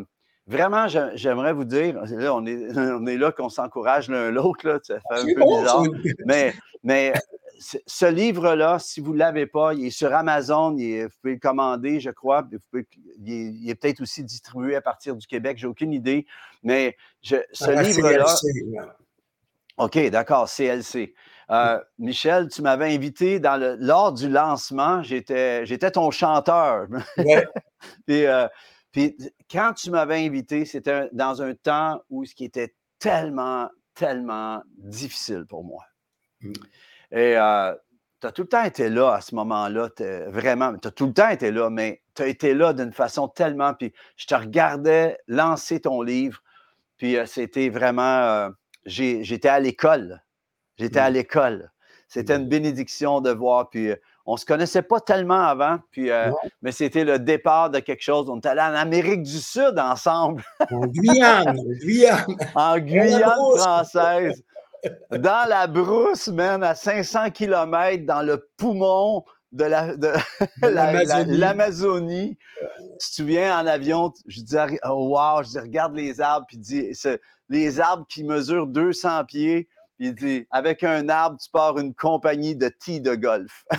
vraiment, 0.47 0.87
j'aimerais 0.87 1.53
vous 1.53 1.65
dire, 1.65 2.01
là, 2.05 2.33
on 2.33 2.45
est, 2.45 2.67
on 2.77 3.05
est 3.05 3.17
là 3.17 3.31
qu'on 3.31 3.49
s'encourage 3.49 4.09
l'un 4.09 4.31
l'autre, 4.31 4.79
ça 4.83 4.99
fait 4.99 5.21
un 5.21 5.25
peu 5.25 5.43
bizarre. 5.43 5.83
Mais, 6.25 6.53
mais 6.83 7.13
ce 7.59 8.05
livre-là, 8.05 8.79
si 8.79 8.99
vous 8.99 9.13
ne 9.13 9.19
l'avez 9.19 9.47
pas, 9.47 9.73
il 9.73 9.85
est 9.85 9.91
sur 9.91 10.13
Amazon, 10.13 10.71
vous 10.71 11.09
pouvez 11.21 11.33
le 11.33 11.39
commander, 11.39 11.99
je 11.99 12.09
crois. 12.09 12.47
il 13.25 13.69
est, 13.69 13.75
peut-être 13.75 14.01
aussi 14.01 14.23
distribué 14.23 14.75
à 14.75 14.81
partir 14.81 15.15
du 15.15 15.25
Québec, 15.27 15.57
j'ai 15.57 15.67
aucune 15.67 15.93
idée. 15.93 16.25
Mais 16.63 16.97
ce 17.21 17.35
livre-là. 17.81 18.25
OK, 19.77 19.97
d'accord, 20.09 20.49
CLC. 20.49 21.13
Euh, 21.51 21.79
Michel, 21.99 22.49
tu 22.49 22.61
m'avais 22.61 22.93
invité 22.93 23.39
dans 23.39 23.57
le, 23.57 23.75
lors 23.79 24.13
du 24.13 24.29
lancement, 24.29 25.03
j'étais, 25.03 25.65
j'étais 25.65 25.91
ton 25.91 26.11
chanteur. 26.11 26.87
Ouais. 27.17 27.47
Euh, 28.09 28.47
puis, 28.91 29.15
quand 29.51 29.73
tu 29.73 29.91
m'avais 29.91 30.25
invité, 30.25 30.65
c'était 30.65 31.07
dans 31.11 31.43
un 31.43 31.53
temps 31.53 32.01
où 32.09 32.25
ce 32.25 32.33
qui 32.33 32.45
était 32.45 32.73
tellement, 32.97 33.69
tellement 33.93 34.63
difficile 34.77 35.45
pour 35.47 35.63
moi. 35.63 35.83
Mmh. 36.41 36.53
Et 37.11 37.37
euh, 37.37 37.75
tu 38.21 38.25
as 38.25 38.31
tout 38.31 38.41
le 38.41 38.47
temps 38.47 38.63
été 38.63 38.89
là 38.89 39.13
à 39.13 39.21
ce 39.21 39.35
moment-là, 39.35 39.89
vraiment, 40.29 40.75
tu 40.79 40.87
as 40.87 40.91
tout 40.91 41.05
le 41.05 41.13
temps 41.13 41.29
été 41.29 41.51
là, 41.51 41.69
mais 41.69 42.01
tu 42.15 42.23
as 42.23 42.27
été 42.27 42.55
là 42.55 42.73
d'une 42.73 42.91
façon 42.91 43.27
tellement, 43.27 43.75
puis 43.75 43.93
je 44.15 44.25
te 44.25 44.33
regardais 44.33 45.19
lancer 45.27 45.81
ton 45.81 46.01
livre, 46.01 46.41
puis 46.97 47.17
c'était 47.27 47.69
vraiment, 47.69 48.49
j'étais 48.85 49.49
à 49.49 49.59
l'école 49.59 50.24
J'étais 50.77 50.99
à 50.99 51.09
mmh. 51.09 51.13
l'école. 51.13 51.71
C'était 52.07 52.35
une 52.35 52.45
mmh. 52.45 52.49
bénédiction 52.49 53.21
de 53.21 53.31
voir. 53.31 53.69
Puis 53.69 53.91
euh, 53.91 53.95
on 54.25 54.33
ne 54.33 54.37
se 54.37 54.45
connaissait 54.45 54.81
pas 54.81 54.99
tellement 54.99 55.41
avant, 55.41 55.77
puis, 55.91 56.09
euh, 56.09 56.31
mais 56.61 56.71
c'était 56.71 57.03
le 57.03 57.19
départ 57.19 57.69
de 57.69 57.79
quelque 57.79 58.01
chose. 58.01 58.27
On 58.29 58.39
est 58.39 58.47
allé 58.47 58.61
en 58.61 58.73
Amérique 58.73 59.21
du 59.21 59.39
Sud 59.39 59.77
ensemble. 59.77 60.43
En 60.71 60.87
Guyane, 60.87 61.57
Guyane. 61.81 62.35
En 62.55 62.79
Guyane 62.79 63.57
française. 63.57 64.43
Dans 65.11 65.47
la 65.49 65.67
brousse, 65.67 66.27
même, 66.27 66.63
à 66.63 66.75
500 66.75 67.31
km, 67.31 68.05
dans 68.05 68.21
le 68.21 68.47
poumon 68.57 69.23
de 69.51 69.65
l'Amazonie. 70.61 72.37
La, 72.61 72.67
tu 72.99 73.09
te 73.09 73.13
souviens, 73.13 73.59
en 73.59 73.67
avion, 73.67 74.11
je 74.27 74.41
dis, 74.41 74.55
oh, 74.85 75.15
wow, 75.15 75.43
je 75.43 75.49
dis, 75.49 75.59
regarde 75.59 75.95
les 75.95 76.19
arbres, 76.19 76.45
puis 76.47 76.57
dis, 76.57 76.91
les 77.49 77.79
arbres 77.79 78.05
qui 78.09 78.23
mesurent 78.23 78.67
200 78.67 79.25
pieds 79.25 79.67
il 79.99 80.15
dit 80.15 80.45
Avec 80.51 80.83
un 80.83 81.09
arbre, 81.09 81.37
tu 81.41 81.49
pars 81.49 81.77
une 81.77 81.93
compagnie 81.93 82.55
de 82.55 82.69
tea 82.69 83.01
de 83.01 83.15
golf. 83.15 83.65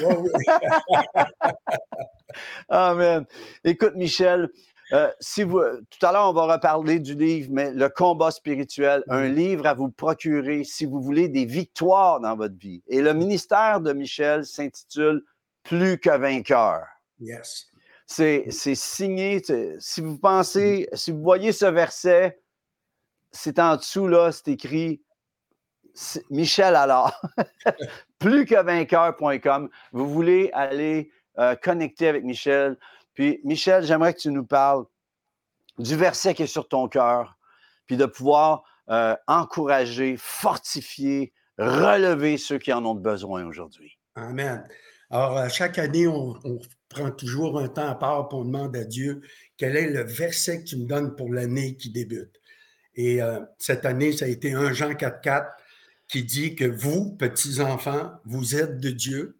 Amen. 2.68 3.24
Écoute, 3.64 3.94
Michel, 3.94 4.50
euh, 4.92 5.10
si 5.18 5.42
vous, 5.42 5.60
tout 5.90 6.06
à 6.06 6.12
l'heure, 6.12 6.30
on 6.30 6.32
va 6.32 6.54
reparler 6.54 7.00
du 7.00 7.14
livre, 7.14 7.48
mais 7.50 7.72
le 7.72 7.88
combat 7.88 8.30
spirituel, 8.30 9.02
un 9.08 9.28
livre 9.28 9.66
à 9.66 9.74
vous 9.74 9.90
procurer 9.90 10.62
si 10.64 10.86
vous 10.86 11.00
voulez 11.00 11.28
des 11.28 11.44
victoires 11.44 12.20
dans 12.20 12.36
votre 12.36 12.56
vie. 12.56 12.82
Et 12.86 13.02
le 13.02 13.12
ministère 13.12 13.80
de 13.80 13.92
Michel 13.92 14.44
s'intitule 14.44 15.24
Plus 15.64 15.98
que 15.98 16.16
vainqueur. 16.16 16.84
Yes. 17.20 17.66
C'est 18.06 18.48
signé. 18.52 19.42
Si 19.80 20.00
vous 20.00 20.18
pensez, 20.18 20.88
si 20.92 21.10
vous 21.10 21.22
voyez 21.22 21.50
ce 21.50 21.66
verset, 21.66 22.40
c'est 23.32 23.58
en 23.58 23.76
dessous, 23.76 24.06
là, 24.06 24.30
c'est 24.30 24.52
écrit 24.52 25.02
Michel 26.30 26.76
alors, 26.76 27.20
plus 28.18 28.44
que 28.44 28.60
vainqueur.com. 28.60 29.68
Vous 29.92 30.08
voulez 30.08 30.50
aller 30.52 31.10
euh, 31.38 31.54
connecter 31.56 32.08
avec 32.08 32.24
Michel. 32.24 32.76
Puis, 33.14 33.40
Michel, 33.44 33.84
j'aimerais 33.84 34.14
que 34.14 34.20
tu 34.20 34.30
nous 34.30 34.44
parles 34.44 34.84
du 35.78 35.96
verset 35.96 36.34
qui 36.34 36.42
est 36.44 36.46
sur 36.46 36.68
ton 36.68 36.88
cœur, 36.88 37.36
puis 37.86 37.96
de 37.96 38.06
pouvoir 38.06 38.64
euh, 38.90 39.14
encourager, 39.26 40.16
fortifier, 40.18 41.32
relever 41.58 42.38
ceux 42.38 42.58
qui 42.58 42.72
en 42.72 42.84
ont 42.84 42.94
besoin 42.94 43.44
aujourd'hui. 43.44 43.98
Amen. 44.14 44.66
Alors, 45.10 45.48
chaque 45.50 45.78
année, 45.78 46.06
on, 46.06 46.34
prend 46.88 47.10
toujours 47.10 47.58
un 47.58 47.68
temps 47.68 47.88
à 47.88 47.94
part 47.94 48.28
pour 48.28 48.44
demander 48.44 48.80
à 48.80 48.84
Dieu 48.84 49.20
quel 49.56 49.76
est 49.76 49.90
le 49.90 50.02
verset 50.04 50.62
que 50.62 50.68
tu 50.68 50.76
me 50.76 50.86
donnes 50.86 51.16
pour 51.16 51.32
l'année 51.32 51.76
qui 51.76 51.90
débute. 51.90 52.40
Et 52.94 53.20
euh, 53.20 53.40
cette 53.58 53.84
année, 53.84 54.12
ça 54.12 54.24
a 54.24 54.28
été 54.28 54.54
1 54.54 54.72
Jean 54.72 54.92
4.4 54.92 55.48
qui 56.08 56.24
dit 56.24 56.54
que 56.54 56.64
vous, 56.64 57.16
petits-enfants, 57.16 58.12
vous 58.24 58.54
êtes 58.54 58.78
de 58.78 58.90
Dieu 58.90 59.38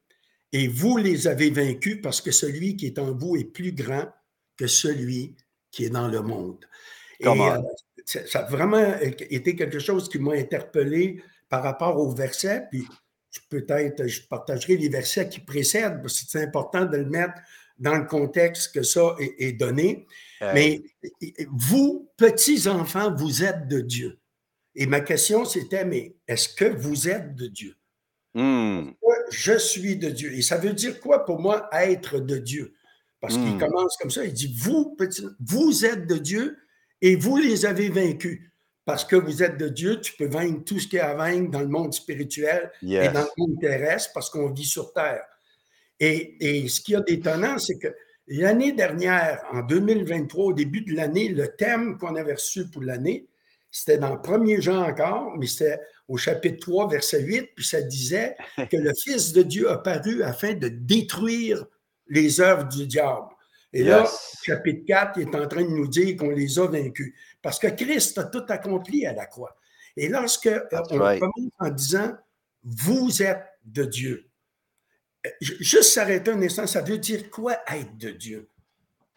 et 0.53 0.69
vous 0.69 0.97
les 0.97 1.29
avez 1.29 1.51
vaincus 1.51 2.01
parce 2.03 2.21
que 2.21 2.31
celui 2.31 2.77
qui 2.77 2.87
est 2.87 2.99
en 2.99 3.13
vous 3.13 3.37
est 3.37 3.45
plus 3.45 3.73
grand 3.73 4.07
que 4.57 4.67
celui 4.67 5.37
qui 5.71 5.85
est 5.85 5.91
dans 5.91 6.09
le 6.09 6.23
monde. 6.23 6.65
Et, 7.21 7.27
euh, 7.27 7.59
ça 8.05 8.41
a 8.41 8.51
vraiment 8.51 8.95
été 9.01 9.57
quelque 9.57 9.79
chose 9.79 10.09
qui 10.09 10.19
m'a 10.19 10.35
interpellé 10.35 11.23
par 11.49 11.63
rapport 11.63 11.99
au 11.99 12.11
verset, 12.11 12.67
puis 12.71 12.87
peut-être 13.49 14.07
je 14.07 14.23
partagerai 14.23 14.77
les 14.77 14.89
versets 14.89 15.29
qui 15.29 15.41
précèdent, 15.41 16.03
parce 16.03 16.21
que 16.21 16.31
c'est 16.31 16.43
important 16.43 16.85
de 16.85 16.97
le 16.97 17.07
mettre 17.07 17.35
dans 17.79 17.97
le 17.97 18.07
contexte 18.07 18.73
que 18.73 18.83
ça 18.83 19.17
est, 19.19 19.53
donné. 19.53 20.07
Mais 20.41 20.83
vous, 21.51 22.09
petits-enfants, 22.17 23.15
vous 23.15 23.45
êtes 23.45 23.69
de 23.69 23.81
Dieu. 23.81 24.19
Et 24.77 24.87
ma 24.87 25.01
question, 25.01 25.47
c'était, 25.47 25.87
mais 25.87 26.15
est-ce 26.29 26.51
que 26.51 26.67
vous 26.67 27.09
êtes 27.09 27.35
de 27.35 27.47
Dieu? 27.47 27.75
Hmm. 28.35 28.91
Je 29.31 29.57
suis 29.57 29.97
de 29.97 30.11
Dieu. 30.11 30.35
Et 30.35 30.43
ça 30.43 30.59
veut 30.59 30.75
dire 30.75 31.01
quoi 31.01 31.25
pour 31.25 31.41
moi, 31.41 31.69
être 31.73 32.21
de 32.21 32.37
Dieu? 32.37 32.75
Parce 33.19 33.35
qu'il 33.35 33.57
hmm. 33.57 33.59
commence 33.59 33.97
comme 33.97 34.11
ça, 34.11 34.25
il 34.27 34.35
dit, 34.35 34.55
vous, 34.59 34.95
petit, 34.95 35.27
vous 35.41 35.87
êtes 35.87 36.07
de 36.07 36.19
Dieu 36.19 36.59
et 37.01 37.17
vous 37.17 37.39
les 37.39 37.65
avez 37.65 37.89
vaincus. 37.89 38.43
Parce 38.85 39.05
que 39.05 39.17
vous 39.17 39.43
êtes 39.43 39.57
de 39.57 39.69
Dieu, 39.69 39.99
tu 40.01 40.13
peux 40.13 40.29
vaincre 40.29 40.63
tout 40.65 40.79
ce 40.79 40.87
qu'il 40.87 40.99
y 40.99 41.01
a 41.01 41.09
à 41.09 41.15
vaincre 41.15 41.51
dans 41.51 41.61
le 41.61 41.69
monde 41.69 41.95
spirituel 41.95 42.71
et 42.83 43.09
dans 43.09 43.23
le 43.23 43.31
monde 43.39 43.59
terrestre 43.59 44.11
parce 44.13 44.29
qu'on 44.29 44.51
vit 44.51 44.65
sur 44.65 44.93
Terre. 44.93 45.25
Et, 45.99 46.37
et 46.39 46.69
ce 46.69 46.83
qui 46.83 46.95
est 46.95 47.01
d'étonnant, 47.05 47.59
c'est 47.59 47.79
que 47.79 47.89
l'année 48.29 48.73
dernière, 48.73 49.43
en 49.51 49.63
2023, 49.63 50.45
au 50.45 50.53
début 50.53 50.83
de 50.83 50.95
l'année, 50.95 51.31
le 51.31 51.49
thème 51.49 51.97
qu'on 51.99 52.15
avait 52.15 52.35
reçu 52.35 52.69
pour 52.69 52.83
l'année, 52.83 53.27
c'était 53.71 53.99
dans 53.99 54.15
le 54.15 54.21
premier 54.21 54.61
Jean 54.61 54.83
encore, 54.83 55.37
mais 55.37 55.47
c'était 55.47 55.81
au 56.09 56.17
chapitre 56.17 56.61
3, 56.61 56.89
verset 56.89 57.23
8, 57.23 57.51
puis 57.55 57.65
ça 57.65 57.83
disait 57.83 58.37
que 58.71 58.77
le 58.77 58.93
Fils 59.03 59.33
de 59.33 59.43
Dieu 59.43 59.71
a 59.71 59.79
paru 59.79 60.23
afin 60.23 60.55
de 60.55 60.69
détruire 60.69 61.65
les 62.09 62.41
œuvres 62.41 62.65
du 62.69 62.87
diable. 62.87 63.29
Et 63.73 63.83
là, 63.83 64.09
chapitre 64.43 64.87
4 64.87 65.19
il 65.19 65.29
est 65.29 65.37
en 65.37 65.47
train 65.47 65.63
de 65.63 65.69
nous 65.69 65.89
dire 65.89 66.17
qu'on 66.17 66.31
les 66.31 66.59
a 66.59 66.67
vaincus. 66.67 67.13
Parce 67.43 67.59
que 67.59 67.67
Christ 67.67 68.17
a 68.17 68.25
tout 68.25 68.45
accompli 68.49 69.05
à 69.05 69.13
la 69.13 69.27
croix. 69.27 69.55
Et 69.97 70.09
lorsque 70.09 70.47
euh, 70.47 70.63
on 70.73 70.99
commence 70.99 71.53
en 71.59 71.71
disant 71.71 72.17
Vous 72.63 73.23
êtes 73.23 73.45
de 73.65 73.85
Dieu, 73.85 74.31
euh, 75.27 75.31
juste 75.41 75.93
s'arrêter 75.93 76.31
un 76.31 76.41
instant, 76.41 76.67
ça 76.67 76.81
veut 76.81 76.99
dire 76.99 77.29
quoi 77.31 77.59
être 77.67 77.97
de 77.99 78.11
Dieu? 78.11 78.49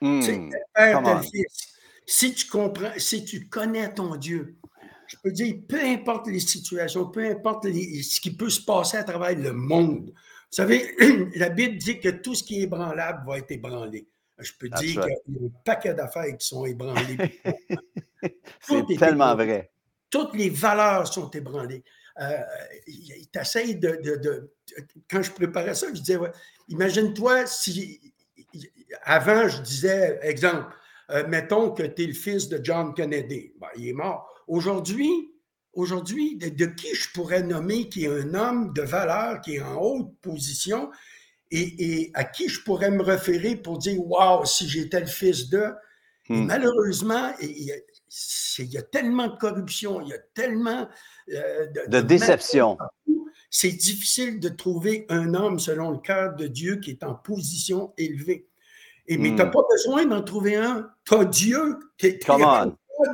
Hmm. 0.01 0.22
C'est 0.22 0.39
Père, 0.74 1.03
tel 1.03 1.22
Fils 1.22 1.78
si 2.09 2.33
tu 2.33 2.47
comprends, 2.47 2.91
si 2.97 3.23
tu 3.23 3.47
connais 3.49 3.93
ton 3.93 4.15
Dieu, 4.15 4.57
je 5.05 5.15
peux 5.21 5.31
dire, 5.31 5.55
peu 5.67 5.79
importe 5.79 6.25
les 6.27 6.39
situations, 6.39 7.05
peu 7.05 7.23
importe 7.23 7.65
ce 7.65 8.19
qui 8.19 8.35
peut 8.35 8.49
se 8.49 8.61
passer 8.61 8.97
à 8.97 9.03
travers 9.03 9.37
le 9.37 9.53
monde. 9.53 10.07
Vous 10.07 10.15
savez, 10.49 10.95
la 11.35 11.49
Bible 11.49 11.77
dit 11.77 11.99
que 11.99 12.09
tout 12.09 12.33
ce 12.33 12.43
qui 12.43 12.61
est 12.61 12.63
ébranlable 12.63 13.27
va 13.27 13.37
être 13.37 13.51
ébranlé. 13.51 14.07
Je 14.39 14.51
peux 14.57 14.69
dire 14.69 14.79
qu'il 14.79 15.35
y 15.35 15.37
a 15.37 15.45
un 15.45 15.51
paquet 15.63 15.93
d'affaires 15.93 16.35
qui 16.35 16.47
sont 16.47 16.65
ébranlées. 16.65 17.41
C'est 18.59 18.97
tellement 18.97 19.35
vrai. 19.35 19.69
Toutes 20.09 20.33
les 20.33 20.49
valeurs 20.49 21.07
sont 21.13 21.29
ébranlées. 21.29 21.83
Euh, 22.19 22.39
il 22.87 23.27
t'essaye 23.27 23.75
de, 23.75 23.99
de, 24.01 24.51
Quand 25.07 25.21
je 25.21 25.31
préparais 25.31 25.75
ça, 25.75 25.87
je 25.89 26.01
disais, 26.01 26.17
imagine-toi 26.69 27.45
si. 27.45 28.01
Avant, 29.03 29.47
je 29.47 29.61
disais, 29.61 30.17
exemple, 30.23 30.73
euh, 31.11 31.27
mettons 31.27 31.71
que 31.71 31.83
tu 31.83 32.03
es 32.03 32.07
le 32.07 32.13
fils 32.13 32.49
de 32.49 32.59
John 32.63 32.93
Kennedy. 32.93 33.53
Ben, 33.59 33.67
il 33.77 33.89
est 33.89 33.93
mort. 33.93 34.27
Aujourd'hui, 34.47 35.31
aujourd'hui, 35.73 36.37
de, 36.37 36.65
qui 36.65 36.93
je 36.93 37.11
pourrais 37.13 37.43
nommer 37.43 37.89
qui 37.89 38.05
est 38.05 38.07
un 38.07 38.33
homme 38.33 38.73
de 38.73 38.81
valeur, 38.81 39.41
qui 39.41 39.55
est 39.55 39.61
en 39.61 39.81
haute 39.81 40.13
position, 40.21 40.89
et, 41.51 42.11
à 42.13 42.25
qui 42.25 42.47
je 42.47 42.61
pourrais 42.63 42.91
me 42.91 43.01
référer 43.01 43.55
pour 43.55 43.79
dire 43.79 43.99
Waouh, 44.05 44.45
si 44.45 44.69
j'étais 44.69 44.99
le 44.99 45.07
fils 45.07 45.49
de? 45.49 45.65
Hmm. 46.27 46.45
Malheureusement, 46.45 47.33
il 47.41 47.63
y, 48.69 48.77
a, 48.77 48.81
tellement 48.83 49.27
de 49.27 49.37
corruption, 49.37 50.01
il 50.01 50.09
y 50.09 50.13
a 50.13 50.19
tellement 50.35 50.87
euh, 51.33 51.65
de, 51.67 51.89
de, 51.89 52.01
déception. 52.01 52.77
C'est 53.49 53.71
difficile 53.71 54.39
de 54.39 54.49
trouver 54.49 55.07
un 55.09 55.33
homme 55.33 55.57
selon 55.57 55.89
le 55.89 55.97
cœur 55.97 56.35
de 56.35 56.45
Dieu 56.45 56.75
qui 56.75 56.91
est 56.91 57.03
en 57.03 57.15
position 57.15 57.93
élevée. 57.97 58.49
Et, 59.09 59.17
mais 59.17 59.29
tu 59.29 59.35
n'as 59.35 59.45
hmm. 59.45 59.51
pas 59.51 59.63
besoin 59.69 60.05
d'en 60.05 60.21
trouver 60.21 60.55
un. 60.55 60.89
Tu 61.03 61.15
as 61.15 61.25
Dieu 61.25 61.77
qui 61.97 62.07
est 62.07 62.29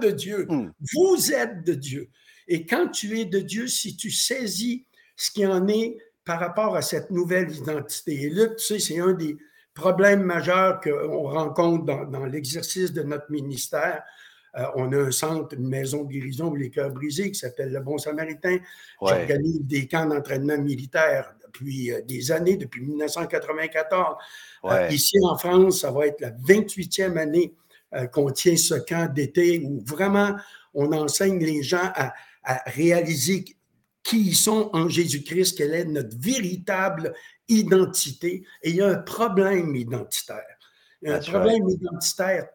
de 0.02 0.12
Dieu. 0.12 0.46
Hmm. 0.50 0.72
Vous 0.94 1.34
êtes 1.34 1.64
de 1.64 1.74
Dieu. 1.74 2.10
Et 2.48 2.66
quand 2.66 2.90
tu 2.90 3.20
es 3.20 3.26
de 3.26 3.40
Dieu, 3.40 3.68
si 3.68 3.96
tu 3.96 4.12
saisis 4.12 4.86
ce 5.16 5.32
qui 5.32 5.46
en 5.46 5.68
est, 5.68 5.98
par 6.26 6.40
rapport 6.40 6.76
à 6.76 6.82
cette 6.82 7.12
nouvelle 7.12 7.52
identité. 7.52 8.24
Et 8.24 8.30
là, 8.30 8.48
tu 8.48 8.64
sais, 8.64 8.80
c'est 8.80 9.00
un 9.00 9.14
des 9.14 9.38
problèmes 9.76 10.24
majeurs 10.24 10.82
qu'on 10.82 11.30
rencontre 11.30 11.86
dans, 11.86 12.26
l'exercice 12.26 12.92
de 12.92 13.04
notre 13.04 13.32
ministère. 13.32 14.04
Euh, 14.58 14.66
on 14.76 14.92
a 14.92 14.98
un 14.98 15.12
centre, 15.12 15.54
une 15.56 15.68
maison 15.68 16.04
de 16.04 16.12
guérison 16.12 16.48
pour 16.48 16.58
les 16.58 16.72
cœurs 16.72 16.90
brisés 16.90 17.32
qui 17.32 17.38
s'appelle 17.38 17.72
le 17.72 17.80
Bon 17.80 17.98
Samaritain. 17.98 18.58
J'organise 19.00 19.62
des 19.62 19.88
camps 19.88 20.08
d'entraînement 20.08 20.58
militaire 20.58 21.36
depuis 21.56 21.92
euh, 21.92 22.02
des 22.02 22.32
années, 22.32 22.58
depuis 22.58 22.82
1994. 22.82 24.16
Euh, 24.66 24.88
ici 24.90 25.18
en 25.24 25.38
France, 25.38 25.82
ça 25.82 25.92
va 25.92 26.08
être 26.08 26.22
la 26.22 26.32
28e 26.32 27.18
année 27.18 27.54
qu'on 28.12 28.30
tient 28.30 28.58
ce 28.58 28.74
camp 28.74 29.14
d'été 29.14 29.62
où 29.64 29.82
vraiment 29.86 30.36
on 30.74 30.92
enseigne 30.92 31.40
les 31.40 31.64
gens 31.64 31.92
à, 31.96 32.14
à 32.44 32.62
réaliser 32.66 33.46
qui 34.04 34.28
ils 34.28 34.36
sont 34.36 34.70
en 34.74 34.90
Jésus-Christ, 34.90 35.58
quelle 35.58 35.74
est 35.74 35.86
notre 35.86 36.18
véritable 36.18 37.14
identité. 37.48 38.46
Et 38.62 38.72
il 38.72 38.76
y 38.76 38.82
a 38.82 38.88
un 38.88 38.98
problème 38.98 39.76
identitaire. 39.76 40.44
Il 41.02 41.10
y 41.10 41.12
a 41.12 41.18
un 41.18 41.20
problème 41.20 41.70
identitaire 41.70 42.48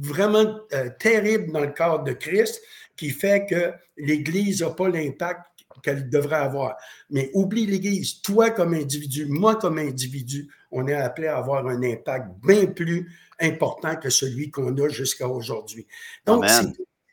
vraiment 0.00 0.60
euh, 0.72 0.90
terrible 0.98 1.52
dans 1.52 1.60
le 1.60 1.72
cadre 1.72 2.04
de 2.04 2.12
Christ 2.12 2.60
qui 2.96 3.10
fait 3.10 3.46
que 3.46 3.72
l'Église 3.96 4.62
n'a 4.62 4.70
pas 4.70 4.88
l'impact 4.88 5.46
qu'elle 5.82 6.08
devrait 6.08 6.36
avoir. 6.36 6.76
Mais 7.10 7.30
oublie 7.34 7.66
l'Église. 7.66 8.20
Toi 8.22 8.50
comme 8.50 8.74
individu, 8.74 9.26
moi 9.26 9.56
comme 9.56 9.78
individu, 9.78 10.48
on 10.70 10.86
est 10.88 10.94
appelé 10.94 11.28
à 11.28 11.38
avoir 11.38 11.66
un 11.66 11.82
impact 11.82 12.28
bien 12.44 12.66
plus 12.66 13.10
important 13.40 13.96
que 13.96 14.10
celui 14.10 14.50
qu'on 14.50 14.76
a 14.78 14.88
jusqu'à 14.88 15.28
aujourd'hui. 15.28 15.86
Donc, 16.24 16.44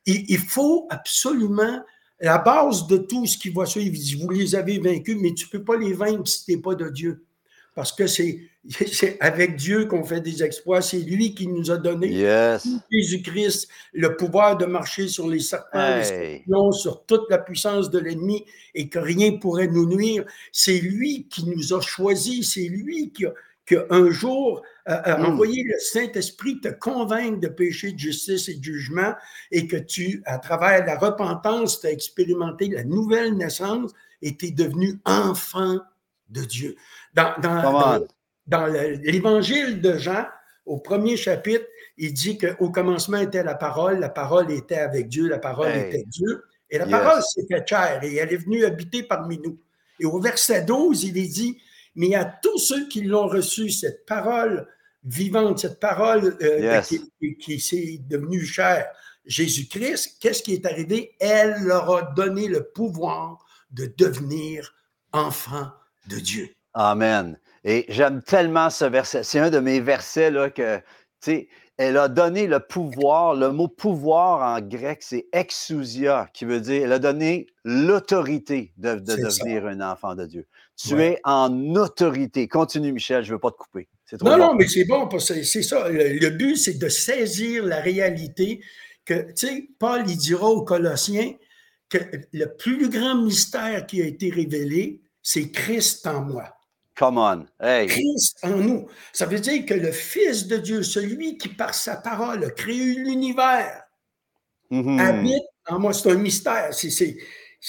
il, 0.05 0.37
faut 0.37 0.87
absolument 0.89 1.81
la 2.19 2.37
base 2.37 2.87
de 2.87 2.97
tout 2.97 3.25
ce 3.25 3.37
qui 3.37 3.49
va 3.49 3.65
suivre, 3.65 3.95
il 3.95 3.99
dit, 3.99 4.15
vous 4.15 4.29
les 4.29 4.55
avez 4.55 4.79
vaincus, 4.79 5.17
mais 5.19 5.33
tu 5.33 5.45
ne 5.45 5.51
peux 5.51 5.63
pas 5.63 5.77
les 5.77 5.93
vaincre 5.93 6.27
si 6.27 6.45
tu 6.45 6.51
n'es 6.51 6.61
pas 6.61 6.75
de 6.75 6.89
Dieu. 6.89 7.25
Parce 7.75 7.91
que 7.91 8.05
c'est 8.07 9.17
avec 9.19 9.55
Dieu 9.55 9.85
qu'on 9.85 10.03
fait 10.03 10.21
des 10.21 10.43
exploits. 10.43 10.81
C'est 10.81 10.99
lui 10.99 11.33
qui 11.33 11.47
nous 11.47 11.71
a 11.71 11.77
donné, 11.77 12.09
Jésus-Christ, 12.91 13.67
le 13.93 14.15
pouvoir 14.15 14.57
de 14.57 14.65
marcher 14.65 15.07
sur 15.07 15.27
les 15.27 15.39
serpents, 15.39 15.97
les 15.97 16.43
sur 16.71 17.05
toute 17.05 17.29
la 17.29 17.39
puissance 17.39 17.89
de 17.89 17.99
l'ennemi 17.99 18.45
et 18.73 18.89
que 18.89 18.99
rien 18.99 19.31
ne 19.31 19.37
pourrait 19.37 19.67
nous 19.67 19.87
nuire. 19.87 20.23
C'est 20.51 20.79
lui 20.79 21.27
qui 21.29 21.45
nous 21.45 21.73
a 21.73 21.81
choisis. 21.81 22.53
C'est 22.53 22.67
lui 22.67 23.11
qui 23.11 23.25
a, 23.25 23.33
qu'un 23.65 24.09
jour, 24.09 24.61
euh, 24.89 24.93
euh, 25.07 25.17
hmm. 25.17 25.25
envoyer 25.25 25.63
le 25.63 25.79
Saint-Esprit 25.79 26.59
te 26.59 26.67
convaincre 26.67 27.39
de 27.39 27.47
péché, 27.47 27.93
de 27.93 27.99
justice 27.99 28.49
et 28.49 28.55
de 28.55 28.63
jugement, 28.63 29.13
et 29.51 29.67
que 29.67 29.77
tu, 29.77 30.21
à 30.25 30.37
travers 30.37 30.85
la 30.85 30.97
repentance, 30.97 31.79
tu 31.79 31.87
as 31.87 31.91
expérimenté 31.91 32.67
la 32.67 32.83
nouvelle 32.83 33.35
naissance 33.35 33.91
et 34.21 34.35
tu 34.35 34.47
es 34.47 34.51
devenu 34.51 34.99
enfant 35.05 35.79
de 36.33 36.43
Dieu. 36.43 36.75
Dans, 37.13 37.33
dans, 38.47 38.65
l'évangile 38.65 39.79
de 39.79 39.97
Jean, 39.97 40.25
au 40.65 40.77
premier 40.77 41.15
chapitre, 41.15 41.65
il 41.97 42.13
dit 42.13 42.37
qu'au 42.37 42.71
commencement 42.71 43.19
était 43.19 43.43
la 43.43 43.55
parole, 43.55 43.99
la 43.99 44.09
parole 44.09 44.51
était 44.51 44.79
avec 44.79 45.07
Dieu, 45.07 45.29
la 45.29 45.39
parole 45.39 45.69
était 45.69 46.03
Dieu, 46.07 46.43
et 46.69 46.77
la 46.77 46.87
parole 46.87 47.21
s'était 47.21 47.63
chair, 47.65 48.03
et 48.03 48.15
elle 48.15 48.33
est 48.33 48.37
venue 48.37 48.65
habiter 48.65 49.03
parmi 49.03 49.37
nous. 49.39 49.59
Et 49.99 50.05
au 50.05 50.19
verset 50.19 50.63
12, 50.63 51.03
il 51.03 51.17
est 51.17 51.27
dit, 51.27 51.61
mais 51.95 52.15
à 52.15 52.25
tous 52.25 52.57
ceux 52.57 52.87
qui 52.87 53.03
l'ont 53.03 53.27
reçu, 53.27 53.69
cette 53.69 54.05
parole 54.05 54.67
vivante, 55.03 55.59
cette 55.59 55.79
parole 55.79 56.35
euh, 56.41 56.81
qui, 57.39 57.59
s'est 57.59 57.99
devenue 58.09 58.45
chère, 58.45 58.87
Jésus-Christ, 59.25 60.17
qu'est-ce 60.19 60.41
qui 60.41 60.53
est 60.53 60.65
arrivé? 60.65 61.15
Elle 61.19 61.55
leur 61.63 61.95
a 61.95 62.01
donné 62.13 62.47
le 62.47 62.63
pouvoir 62.63 63.45
de 63.71 63.85
devenir 63.97 64.73
enfants 65.11 65.71
de 66.07 66.17
Dieu. 66.17 66.49
Amen. 66.73 67.37
Et 67.63 67.85
j'aime 67.89 68.21
tellement 68.21 68.69
ce 68.69 68.85
verset. 68.85 69.23
C'est 69.23 69.39
un 69.39 69.49
de 69.49 69.59
mes 69.59 69.79
versets 69.79 70.31
là, 70.31 70.49
que, 70.49 70.77
tu 70.77 70.83
sais, 71.21 71.47
elle 71.77 71.97
a 71.97 72.07
donné 72.07 72.47
le 72.47 72.59
pouvoir. 72.59 73.35
Le 73.35 73.51
mot 73.51 73.67
pouvoir 73.67 74.55
en 74.55 74.61
grec, 74.61 74.99
c'est 75.01 75.27
exousia, 75.31 76.29
qui 76.33 76.45
veut 76.45 76.59
dire, 76.59 76.83
elle 76.83 76.91
a 76.91 76.99
donné 76.99 77.47
l'autorité 77.63 78.73
de, 78.77 78.95
devenir 78.95 79.65
un 79.65 79.81
enfant 79.81 80.15
de 80.15 80.25
Dieu. 80.25 80.47
Tu 80.75 80.99
es 81.01 81.19
en 81.23 81.75
autorité. 81.75 82.47
Continue, 82.47 82.91
Michel, 82.91 83.23
je 83.23 83.29
ne 83.29 83.35
veux 83.35 83.39
pas 83.39 83.51
te 83.51 83.57
couper. 83.57 83.87
non, 84.21 84.37
non, 84.37 84.55
mais 84.55 84.67
c'est 84.67 84.85
bon, 84.85 85.07
c'est 85.19 85.43
ça. 85.43 85.89
Le, 85.89 86.29
but, 86.29 86.57
c'est 86.57 86.77
de 86.77 86.89
saisir 86.89 87.63
la 87.65 87.79
réalité 87.79 88.61
que, 89.05 89.31
tu 89.33 89.47
sais, 89.47 89.69
Paul, 89.79 90.03
il 90.07 90.17
dira 90.17 90.47
aux 90.47 90.63
Colossiens 90.63 91.33
que 91.89 91.97
le 92.31 92.45
plus 92.55 92.89
grand 92.89 93.21
mystère 93.21 93.85
qui 93.85 94.01
a 94.01 94.05
été 94.05 94.29
révélé, 94.31 95.02
c'est 95.23 95.49
Christ 95.49 96.05
en 96.05 96.21
moi. 96.21 96.55
Come 96.95 97.17
on. 97.17 97.47
Hey. 97.59 97.87
Christ 97.87 98.37
en 98.43 98.57
nous. 98.57 98.87
Ça 99.11 99.25
veut 99.25 99.39
dire 99.39 99.65
que 99.65 99.73
le 99.73 99.91
Fils 99.91 100.45
de 100.45 100.57
Dieu, 100.57 100.83
celui 100.83 101.37
qui 101.37 101.49
par 101.49 101.73
sa 101.73 101.95
parole 101.95 102.43
a 102.43 102.49
créé 102.51 102.93
l'univers, 102.95 103.81
mm-hmm. 104.69 104.99
habite 104.99 105.43
en 105.67 105.79
moi. 105.79 105.93
C'est 105.93 106.11
un 106.11 106.15
mystère. 106.15 106.69
C'est, 106.73 107.17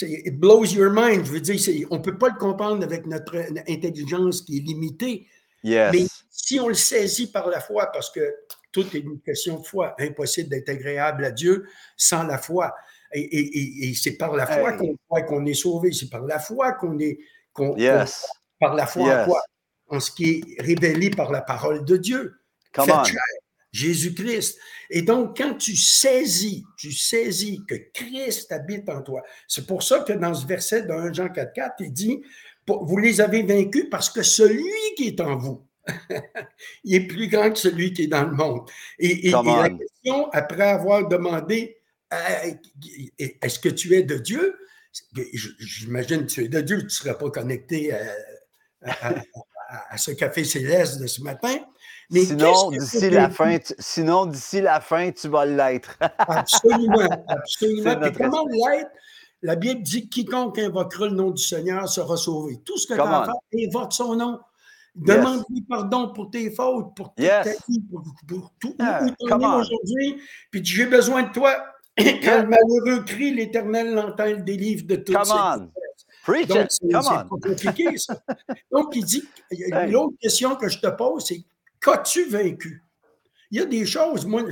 it 0.02 0.38
blows 0.38 0.74
your 0.74 0.92
mind. 0.92 1.24
Je 1.24 1.32
veux 1.32 1.40
dire, 1.40 1.88
on 1.90 1.96
ne 1.96 2.02
peut 2.02 2.18
pas 2.18 2.28
le 2.28 2.38
comprendre 2.38 2.82
avec 2.84 3.06
notre 3.06 3.36
intelligence 3.68 4.42
qui 4.42 4.58
est 4.58 4.60
limitée. 4.60 5.26
Mais 5.62 6.04
si 6.30 6.60
on 6.60 6.68
le 6.68 6.74
saisit 6.74 7.28
par 7.28 7.48
la 7.48 7.60
foi, 7.60 7.90
parce 7.92 8.10
que 8.10 8.34
tout 8.72 8.84
est 8.94 9.00
une 9.00 9.20
question 9.20 9.60
de 9.60 9.64
foi, 9.64 9.94
impossible 9.98 10.50
d'être 10.50 10.68
agréable 10.68 11.24
à 11.24 11.30
Dieu 11.30 11.64
sans 11.96 12.24
la 12.24 12.36
foi. 12.36 12.74
Et, 13.12 13.94
c'est 13.94 14.16
par 14.16 14.34
la 14.34 14.46
foi 14.46 14.72
qu'on 14.72 14.96
croit 15.06 15.22
qu'on 15.22 15.46
est 15.46 15.54
sauvé, 15.54 15.92
c'est 15.92 16.10
par 16.10 16.24
la 16.24 16.38
foi 16.38 16.72
qu'on 16.72 16.98
est. 16.98 17.18
yes. 17.76 18.26
par 18.60 18.74
la 18.74 18.86
foi 18.86 19.22
en 19.22 19.24
quoi? 19.26 19.42
En 19.88 20.00
ce 20.00 20.10
qui 20.10 20.42
est 20.58 20.62
révélé 20.62 21.10
par 21.10 21.30
la 21.30 21.42
parole 21.42 21.84
de 21.84 21.96
Dieu. 21.96 22.34
Jésus-Christ. 23.74 24.56
Et 24.88 25.02
donc, 25.02 25.36
quand 25.36 25.54
tu 25.54 25.76
saisis, 25.76 26.64
tu 26.78 26.92
saisis 26.92 27.60
que 27.66 27.74
Christ 27.92 28.52
habite 28.52 28.88
en 28.88 29.02
toi, 29.02 29.22
c'est 29.48 29.66
pour 29.66 29.82
ça 29.82 30.00
que 30.00 30.12
dans 30.12 30.32
ce 30.32 30.46
verset 30.46 30.82
de 30.82 30.92
1 30.92 31.12
Jean 31.12 31.28
4, 31.28 31.52
4, 31.52 31.74
il 31.80 31.92
dit, 31.92 32.22
vous 32.66 32.96
les 32.96 33.20
avez 33.20 33.42
vaincus 33.42 33.86
parce 33.90 34.08
que 34.08 34.22
celui 34.22 34.64
qui 34.96 35.08
est 35.08 35.20
en 35.20 35.36
vous, 35.36 35.66
il 36.84 36.94
est 36.94 37.06
plus 37.06 37.28
grand 37.28 37.50
que 37.50 37.58
celui 37.58 37.92
qui 37.92 38.04
est 38.04 38.06
dans 38.06 38.24
le 38.24 38.32
monde. 38.32 38.70
Et, 38.98 39.30
la 39.30 39.68
question, 39.70 40.30
après 40.30 40.70
avoir 40.70 41.08
demandé, 41.08 41.76
euh, 42.12 42.52
est-ce 43.18 43.58
que 43.58 43.68
tu 43.68 43.94
es 43.94 44.04
de 44.04 44.16
Dieu? 44.18 44.56
J'imagine 45.58 46.26
que 46.26 46.30
tu 46.32 46.44
es 46.44 46.48
de 46.48 46.60
Dieu, 46.60 46.78
tu 46.78 46.84
ne 46.84 46.88
serais 46.88 47.18
pas 47.18 47.30
connecté 47.30 47.92
à, 47.92 49.14
à, 49.90 49.96
ce 49.98 50.12
café 50.12 50.44
céleste 50.44 51.00
de 51.00 51.06
ce 51.06 51.22
matin 51.22 51.58
sinon, 52.10 52.70
d'ici 52.70 53.10
la, 53.10 53.30
fin, 53.30 53.58
tu, 53.58 53.74
sinon, 53.78 54.30
la 54.54 54.80
fin, 54.80 55.10
tu 55.10 55.28
vas 55.28 55.46
l'être. 55.46 55.96
absolument, 56.18 57.08
absolument. 57.28 57.96
Comment 58.16 58.46
l'être? 58.46 58.90
La 59.42 59.56
Bible 59.56 59.82
dit 59.82 60.08
quiconque 60.08 60.58
invoquera 60.58 61.06
le 61.06 61.14
nom 61.14 61.30
du 61.30 61.42
Seigneur 61.42 61.88
sera 61.88 62.16
sauvé. 62.16 62.60
Tout 62.64 62.78
ce 62.78 62.86
que 62.86 62.94
tu 62.94 63.00
as 63.00 63.26
fait, 63.52 63.66
invoque 63.66 63.92
son 63.92 64.16
nom. 64.16 64.40
Demande-lui 64.94 65.62
pardon 65.68 66.12
pour 66.12 66.30
tes 66.30 66.50
fautes, 66.50 66.94
pour 66.94 67.14
ta 67.14 67.42
vie, 67.42 67.82
pour, 68.26 68.54
tout 68.60 68.76
yeah. 68.78 69.02
où 69.02 69.44
aujourd'hui. 69.44 70.22
Puis 70.50 70.64
j'ai 70.64 70.86
besoin 70.86 71.24
de 71.24 71.32
toi. 71.32 71.52
Quand 71.96 72.42
le 72.42 72.48
malheureux 72.48 73.04
crie, 73.04 73.32
l'Éternel 73.32 73.94
l'entend, 73.94 74.26
le 74.26 74.42
délivre 74.42 74.84
de 74.84 74.96
toutes 74.96 75.16
Come 75.16 75.70
Preach 76.24 76.48
Donc, 76.48 76.66
c'est 76.70 76.88
pas 76.90 77.26
compliqué, 77.28 77.98
ça. 77.98 78.22
Donc, 78.72 78.96
il 78.96 79.04
dit, 79.04 79.22
l'autre 79.88 80.14
question 80.20 80.56
que 80.56 80.68
je 80.68 80.78
te 80.78 80.88
pose, 80.88 81.26
c'est 81.26 81.44
Qu'as-tu 81.84 82.24
vaincu? 82.30 82.82
Il 83.50 83.58
y 83.58 83.60
a 83.60 83.66
des 83.66 83.84
choses, 83.84 84.24
moi, 84.24 84.42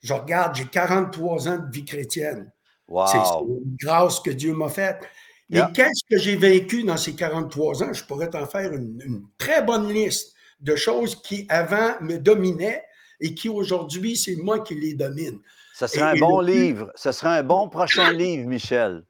je 0.00 0.12
regarde, 0.12 0.56
j'ai 0.56 0.66
43 0.66 1.48
ans 1.48 1.58
de 1.58 1.70
vie 1.72 1.84
chrétienne. 1.84 2.50
C'est 2.88 3.18
une 3.18 3.76
grâce 3.80 4.18
que 4.18 4.30
Dieu 4.30 4.52
m'a 4.52 4.68
faite. 4.68 5.00
Mais 5.48 5.60
qu'est-ce 5.72 6.02
que 6.10 6.18
j'ai 6.18 6.36
vaincu 6.36 6.82
dans 6.82 6.96
ces 6.96 7.14
43 7.14 7.84
ans? 7.84 7.92
Je 7.92 8.04
pourrais 8.04 8.28
t'en 8.28 8.46
faire 8.46 8.72
une, 8.72 9.22
très 9.38 9.62
bonne 9.62 9.92
liste 9.92 10.34
de 10.60 10.74
choses 10.74 11.22
qui 11.22 11.46
avant 11.48 11.94
me 12.00 12.18
dominaient 12.18 12.84
et 13.20 13.34
qui 13.34 13.48
aujourd'hui, 13.48 14.16
c'est 14.16 14.36
moi 14.36 14.60
qui 14.60 14.74
les 14.74 14.94
domine. 14.94 15.38
Ce 15.78 15.86
serait 15.86 16.02
un 16.02 16.16
bon 16.16 16.40
livre. 16.40 16.90
Ce 16.96 17.12
serait 17.12 17.38
un 17.38 17.42
bon 17.44 17.68
prochain 17.68 18.10
livre, 18.10 18.48
Michel. 18.48 19.04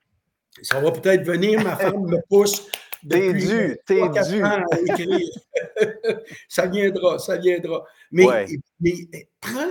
Ça 0.61 0.79
va 0.81 0.91
peut-être 0.91 1.25
venir, 1.25 1.63
ma 1.65 1.77
femme 1.77 2.03
me 2.03 2.19
pousse 2.29 2.69
T'es 3.09 3.33
dû, 3.33 3.79
t'es 3.87 4.09
dû. 4.09 4.43
ça 6.49 6.67
viendra, 6.67 7.19
ça 7.19 7.37
viendra. 7.39 7.85
Mais, 8.11 8.47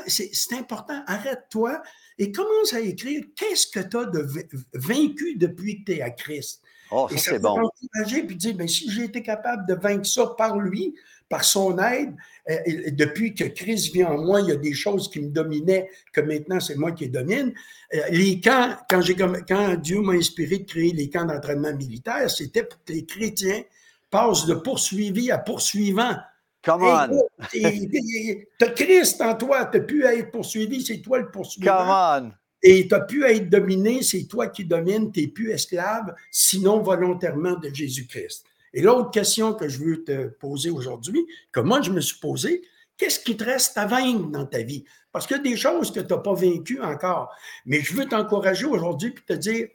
c'est 0.07 0.53
important, 0.53 1.03
arrête-toi 1.05 1.81
et 2.17 2.31
commence 2.31 2.73
à 2.73 2.79
écrire 2.79 3.25
qu'est-ce 3.35 3.67
que 3.67 3.81
tu 3.81 3.97
as 3.97 4.05
de 4.05 4.25
vaincu 4.73 5.35
depuis 5.35 5.83
que 5.83 5.91
tu 5.91 5.97
es 5.97 6.01
à 6.01 6.09
Christ? 6.09 6.63
Oh, 6.89 7.07
ça, 7.11 7.17
c'est 7.17 7.39
bon. 7.39 7.69
puis 8.05 8.35
dire, 8.37 8.55
ben, 8.55 8.67
si 8.67 8.89
j'ai 8.89 9.03
été 9.03 9.21
capable 9.21 9.67
de 9.67 9.75
vaincre 9.75 10.07
ça 10.07 10.33
par 10.37 10.57
lui, 10.57 10.95
par 11.29 11.43
son 11.43 11.77
aide, 11.77 12.13
euh, 12.49 12.55
depuis 12.91 13.33
que 13.33 13.43
Christ 13.43 13.93
vit 13.93 14.03
en 14.03 14.17
moi, 14.17 14.41
il 14.41 14.49
y 14.49 14.51
a 14.51 14.55
des 14.55 14.73
choses 14.73 15.09
qui 15.09 15.19
me 15.19 15.29
dominaient, 15.29 15.89
que 16.13 16.21
maintenant 16.21 16.59
c'est 16.59 16.75
moi 16.75 16.91
qui 16.91 17.05
les 17.05 17.09
domine. 17.09 17.53
Euh, 17.93 18.01
les 18.09 18.39
camps, 18.39 18.75
quand, 18.89 19.01
quand 19.47 19.75
Dieu 19.75 20.01
m'a 20.01 20.13
inspiré 20.13 20.59
de 20.59 20.65
créer 20.65 20.93
les 20.93 21.09
camps 21.09 21.25
d'entraînement 21.25 21.73
militaire, 21.73 22.29
c'était 22.29 22.63
pour 22.63 22.83
que 22.83 22.93
les 22.93 23.05
chrétiens 23.05 23.61
passe 24.09 24.45
de 24.45 24.53
poursuivi 24.53 25.31
à 25.31 25.37
poursuivant. 25.37 26.15
Come 26.63 26.83
on! 26.83 27.27
Tu 27.51 28.65
as 28.65 28.69
Christ 28.69 29.21
en 29.21 29.35
toi, 29.35 29.65
tu 29.65 29.77
n'as 29.77 29.83
plus 29.83 30.05
à 30.05 30.15
être 30.15 30.31
poursuivi, 30.31 30.83
c'est 30.83 31.01
toi 31.01 31.19
le 31.19 31.29
poursuivant. 31.29 31.77
Come 31.77 32.29
on! 32.29 32.31
Et 32.63 32.87
tu 32.87 32.93
n'as 32.93 33.01
plus 33.01 33.23
à 33.23 33.31
être 33.31 33.49
dominé, 33.49 34.01
c'est 34.01 34.23
toi 34.23 34.47
qui 34.47 34.65
domines, 34.65 35.11
tu 35.11 35.21
n'es 35.21 35.27
plus 35.27 35.51
esclave, 35.51 36.15
sinon 36.31 36.81
volontairement 36.81 37.55
de 37.55 37.69
Jésus-Christ. 37.69 38.46
Et 38.73 38.81
l'autre 38.81 39.11
question 39.11 39.53
que 39.53 39.67
je 39.67 39.79
veux 39.79 40.03
te 40.03 40.27
poser 40.27 40.69
aujourd'hui, 40.69 41.25
que 41.51 41.59
moi 41.59 41.81
je 41.81 41.91
me 41.91 42.01
suis 42.01 42.19
posée, 42.19 42.61
qu'est-ce 42.97 43.19
qui 43.19 43.37
te 43.37 43.43
reste 43.43 43.77
à 43.77 43.85
vaincre 43.85 44.27
dans 44.29 44.45
ta 44.45 44.61
vie? 44.61 44.85
Parce 45.11 45.25
qu'il 45.25 45.37
y 45.37 45.39
a 45.39 45.43
des 45.43 45.57
choses 45.57 45.91
que 45.91 45.99
tu 45.99 46.13
n'as 46.13 46.19
pas 46.19 46.33
vaincues 46.33 46.81
encore. 46.81 47.33
Mais 47.65 47.81
je 47.81 47.93
veux 47.95 48.05
t'encourager 48.05 48.65
aujourd'hui 48.65 49.15
et 49.15 49.33
te 49.33 49.33
dire, 49.33 49.67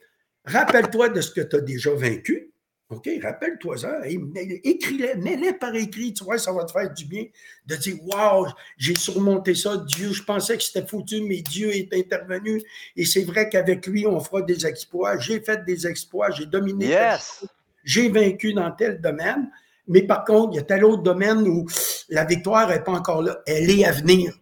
rappelle-toi 0.45 1.09
de 1.09 1.21
ce 1.21 1.31
que 1.31 1.41
tu 1.41 1.57
as 1.57 1.61
déjà 1.61 1.93
vaincu. 1.95 2.53
OK, 2.93 3.09
rappelle-toi 3.23 3.79
ça, 3.79 4.01
écris-les, 4.07 5.15
mets-les 5.15 5.55
par 5.55 5.75
écrit, 5.75 6.13
tu 6.13 6.25
vois, 6.25 6.37
ça 6.37 6.53
va 6.53 6.65
te 6.65 6.73
faire 6.73 6.93
du 6.93 7.07
bien 7.07 7.25
de 7.65 7.75
dire 7.75 7.97
Waouh, 8.05 8.49
j'ai 8.77 8.95
surmonté 8.95 9.55
ça, 9.55 9.79
Dieu, 9.79 10.13
je 10.13 10.23
pensais 10.23 10.59
que 10.59 10.63
c'était 10.63 10.87
foutu, 10.87 11.23
mais 11.23 11.41
Dieu 11.41 11.75
est 11.75 11.95
intervenu. 11.95 12.63
Et 12.95 13.07
c'est 13.07 13.25
vrai 13.25 13.49
qu'avec 13.49 13.87
lui, 13.87 14.07
on 14.07 14.21
fera 14.21 14.43
des 14.43 14.67
exploits. 14.67 15.19
J'ai 15.19 15.41
fait 15.41 15.65
des 15.65 15.87
exploits, 15.87 16.31
j'ai 16.33 16.45
dominé, 16.45 16.89
yes. 16.89 17.47
J'ai 17.85 18.09
vaincu 18.09 18.53
dans 18.55 18.71
tel 18.73 19.01
domaine. 19.01 19.51
Mais 19.89 20.03
par 20.03 20.25
contre, 20.25 20.53
il 20.53 20.57
y 20.57 20.61
a 20.61 20.63
tel 20.63 20.85
autre 20.85 21.03
domaine 21.03 21.47
où 21.47 21.67
la 22.09 22.25
victoire 22.25 22.69
n'est 22.69 22.83
pas 22.83 22.93
encore 22.93 23.23
là. 23.23 23.39
Elle 23.47 23.71
est 23.71 23.85
à 23.85 23.93
venir. 23.93 24.39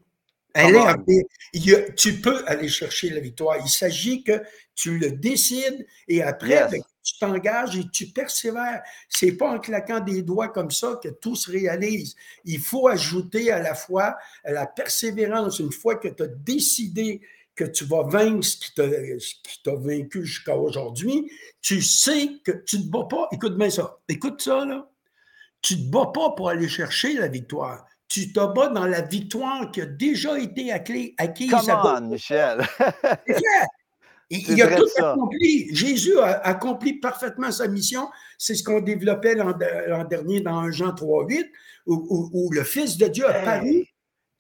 Elle 0.53 0.74
est 0.74 0.79
à 0.79 0.96
venir. 0.96 1.24
tu 1.96 2.20
peux 2.20 2.42
aller 2.46 2.68
chercher 2.68 3.11
la 3.11 3.20
victoire. 3.20 3.57
Il 3.62 3.68
s'agit 3.68 4.22
que 4.22 4.42
tu 4.74 4.98
le 4.98 5.12
décides 5.12 5.87
et 6.09 6.22
après, 6.22 6.68
ben, 6.70 6.83
tu 7.03 7.18
t'engages 7.18 7.76
et 7.76 7.85
tu 7.92 8.07
persévères. 8.07 8.83
C'est 9.09 9.33
pas 9.33 9.50
en 9.50 9.59
claquant 9.59 10.00
des 10.00 10.22
doigts 10.22 10.48
comme 10.48 10.70
ça 10.70 10.98
que 11.03 11.09
tout 11.09 11.37
se 11.37 11.50
réalise. 11.50 12.16
Il 12.44 12.61
faut 12.61 12.88
ajouter 12.88 13.50
à 13.50 13.61
la 13.61 13.74
fois 13.74 14.16
la 14.44 14.66
persévérance. 14.66 15.59
Une 15.59 15.72
fois 15.72 15.96
que 15.96 16.09
tu 16.09 16.22
as 16.22 16.29
décidé 16.29 17.22
que 17.61 17.66
tu 17.66 17.85
vas 17.85 18.05
vaincre 18.05 18.46
ce 18.46 18.57
qui 18.57 19.62
t'a 19.62 19.75
vaincu 19.75 20.25
jusqu'à 20.25 20.57
aujourd'hui, 20.57 21.31
tu 21.61 21.83
sais 21.83 22.40
que 22.42 22.53
tu 22.53 22.79
ne 22.79 22.83
te 22.85 22.88
bats 22.88 23.07
pas. 23.09 23.29
Écoute 23.33 23.59
bien 23.59 23.68
ça. 23.68 23.99
Écoute 24.09 24.40
ça, 24.40 24.64
là. 24.64 24.88
Tu 25.61 25.77
ne 25.77 25.81
te 25.81 25.90
bats 25.90 26.11
pas 26.14 26.31
pour 26.31 26.49
aller 26.49 26.68
chercher 26.70 27.12
la 27.14 27.29
victoire. 27.29 27.85
Tu 28.09 28.33
te 28.33 28.40
bats 28.55 28.68
dans 28.68 28.87
la 28.87 29.03
victoire 29.03 29.70
qui 29.70 29.83
a 29.83 29.87
déjà 29.87 30.38
été 30.38 30.73
acquise. 30.73 31.51
Comment, 31.51 32.01
Michel? 32.01 32.66
Il, 34.31 34.62
a 34.62 34.77
tout 34.77 34.87
accompli. 34.96 35.75
Jésus 35.75 36.16
a 36.18 36.38
accompli 36.46 36.94
parfaitement 36.94 37.51
sa 37.51 37.68
mission. 37.68 38.09
C'est 38.38 38.55
ce 38.55 38.62
qu'on 38.62 38.81
développait 38.81 39.35
l'an 39.35 40.05
dernier 40.05 40.40
dans 40.40 40.70
Jean 40.70 40.94
3.8, 40.94 41.46
où, 41.87 42.31
où, 42.33 42.51
le 42.53 42.62
Fils 42.64 42.96
de 42.96 43.09
Dieu 43.09 43.29
a 43.29 43.35
paru 43.42 43.87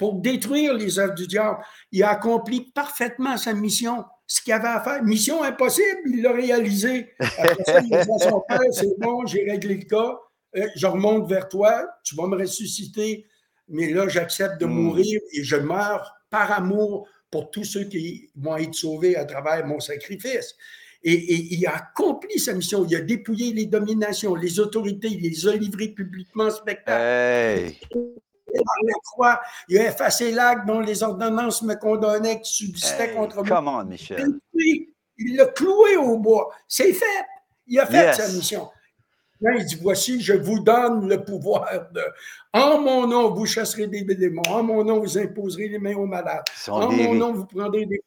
pour 0.00 0.14
détruire 0.14 0.72
les 0.72 0.98
œuvres 0.98 1.12
du 1.12 1.26
diable. 1.26 1.58
Il 1.92 2.02
a 2.02 2.12
accompli 2.12 2.72
parfaitement 2.74 3.36
sa 3.36 3.52
mission. 3.52 4.02
Ce 4.26 4.40
qu'il 4.40 4.54
avait 4.54 4.68
à 4.68 4.80
faire, 4.80 5.04
mission 5.04 5.42
impossible, 5.42 6.00
il 6.06 6.22
l'a 6.22 6.32
réalisé. 6.32 7.10
Après 7.18 7.64
ça, 7.66 7.80
il 7.82 7.94
a 7.94 8.04
dit 8.06 8.10
à 8.10 8.18
son 8.18 8.42
père, 8.48 8.60
c'est 8.72 8.98
bon, 8.98 9.26
j'ai 9.26 9.44
réglé 9.44 9.74
le 9.74 9.84
cas, 9.84 10.18
euh, 10.56 10.66
je 10.74 10.86
remonte 10.86 11.28
vers 11.28 11.50
toi, 11.50 11.86
tu 12.02 12.16
vas 12.16 12.26
me 12.28 12.38
ressusciter, 12.38 13.26
mais 13.68 13.92
là, 13.92 14.08
j'accepte 14.08 14.58
de 14.58 14.64
hmm. 14.64 14.70
mourir 14.70 15.20
et 15.34 15.44
je 15.44 15.56
meurs 15.56 16.10
par 16.30 16.50
amour 16.50 17.06
pour 17.30 17.50
tous 17.50 17.64
ceux 17.64 17.84
qui 17.84 18.30
vont 18.36 18.56
être 18.56 18.74
sauvés 18.74 19.16
à 19.16 19.26
travers 19.26 19.66
mon 19.66 19.80
sacrifice. 19.80 20.54
Et, 21.02 21.54
il 21.54 21.66
a 21.66 21.76
accompli 21.76 22.38
sa 22.38 22.54
mission. 22.54 22.86
Il 22.88 22.96
a 22.96 23.02
dépouillé 23.02 23.52
les 23.52 23.66
dominations, 23.66 24.34
les 24.34 24.60
autorités, 24.60 25.08
il 25.08 25.20
les 25.20 25.46
a 25.46 25.56
livrés 25.56 25.88
publiquement 25.88 26.44
en 26.44 26.50
spectacle. 26.50 27.74
Il 29.68 29.78
a 29.78 29.88
effacé 29.88 30.32
l'acte 30.32 30.66
dont 30.66 30.80
les 30.80 31.02
ordonnances 31.02 31.62
me 31.62 31.74
condamnaient 31.74 32.40
qui 32.40 32.66
subsistaient 32.66 33.12
contre 33.14 33.42
moi. 33.42 33.84
Michel? 33.84 34.38
Il 35.18 35.36
l'a 35.36 35.46
cloué 35.46 35.96
au 35.96 36.18
bois. 36.18 36.50
C'est 36.66 36.92
fait. 36.92 37.04
Il 37.66 37.78
a 37.78 37.86
fait 37.86 38.12
sa 38.14 38.28
mission 38.28 38.68
il 39.42 39.64
dit 39.64 39.78
Voici, 39.80 40.20
je 40.20 40.34
vous 40.34 40.60
donne 40.60 41.08
le 41.08 41.24
pouvoir 41.24 41.68
de. 41.92 42.02
En 42.52 42.80
mon 42.80 43.06
nom, 43.06 43.32
vous 43.32 43.46
chasserez 43.46 43.86
des 43.86 44.02
démons. 44.02 44.42
En 44.48 44.62
mon 44.62 44.84
nom, 44.84 45.00
vous 45.00 45.18
imposerez 45.18 45.68
les 45.68 45.78
mains 45.78 45.96
aux 45.96 46.06
malades. 46.06 46.44
En 46.68 46.90
mon 46.90 47.14
nom, 47.14 47.32
vous 47.32 47.46
prendrez 47.46 47.86
des 47.86 48.02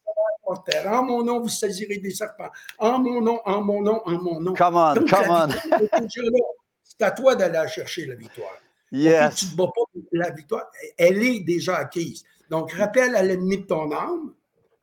terre. 0.66 0.92
En 0.92 1.04
mon 1.04 1.24
nom, 1.24 1.40
vous 1.40 1.50
saisirez 1.50 1.98
des 1.98 2.12
serpents. 2.12 2.50
En 2.78 3.00
mon 3.00 3.22
nom, 3.22 3.40
en 3.46 3.62
mon 3.62 3.82
nom, 3.82 4.02
en 4.06 4.22
mon 4.22 4.40
nom. 4.40 4.54
Come 4.54 4.76
on, 4.76 4.94
come 5.06 5.30
on. 5.30 5.48
C'est 6.84 7.02
à 7.02 7.12
toi 7.12 7.36
d'aller 7.36 7.68
chercher 7.70 8.06
la 8.06 8.14
victoire. 8.14 8.52
Yes. 8.94 9.36
tu 9.36 9.46
ne 9.48 9.56
bats 9.56 9.72
pas 9.76 10.00
la 10.12 10.30
victoire. 10.30 10.72
Elle 10.98 11.24
est 11.24 11.40
déjà 11.40 11.78
acquise. 11.78 12.24
Donc, 12.50 12.72
rappelle 12.74 13.16
à 13.16 13.24
l'ennemi 13.24 13.58
de 13.58 13.64
ton 13.64 13.92
âme 13.92 14.34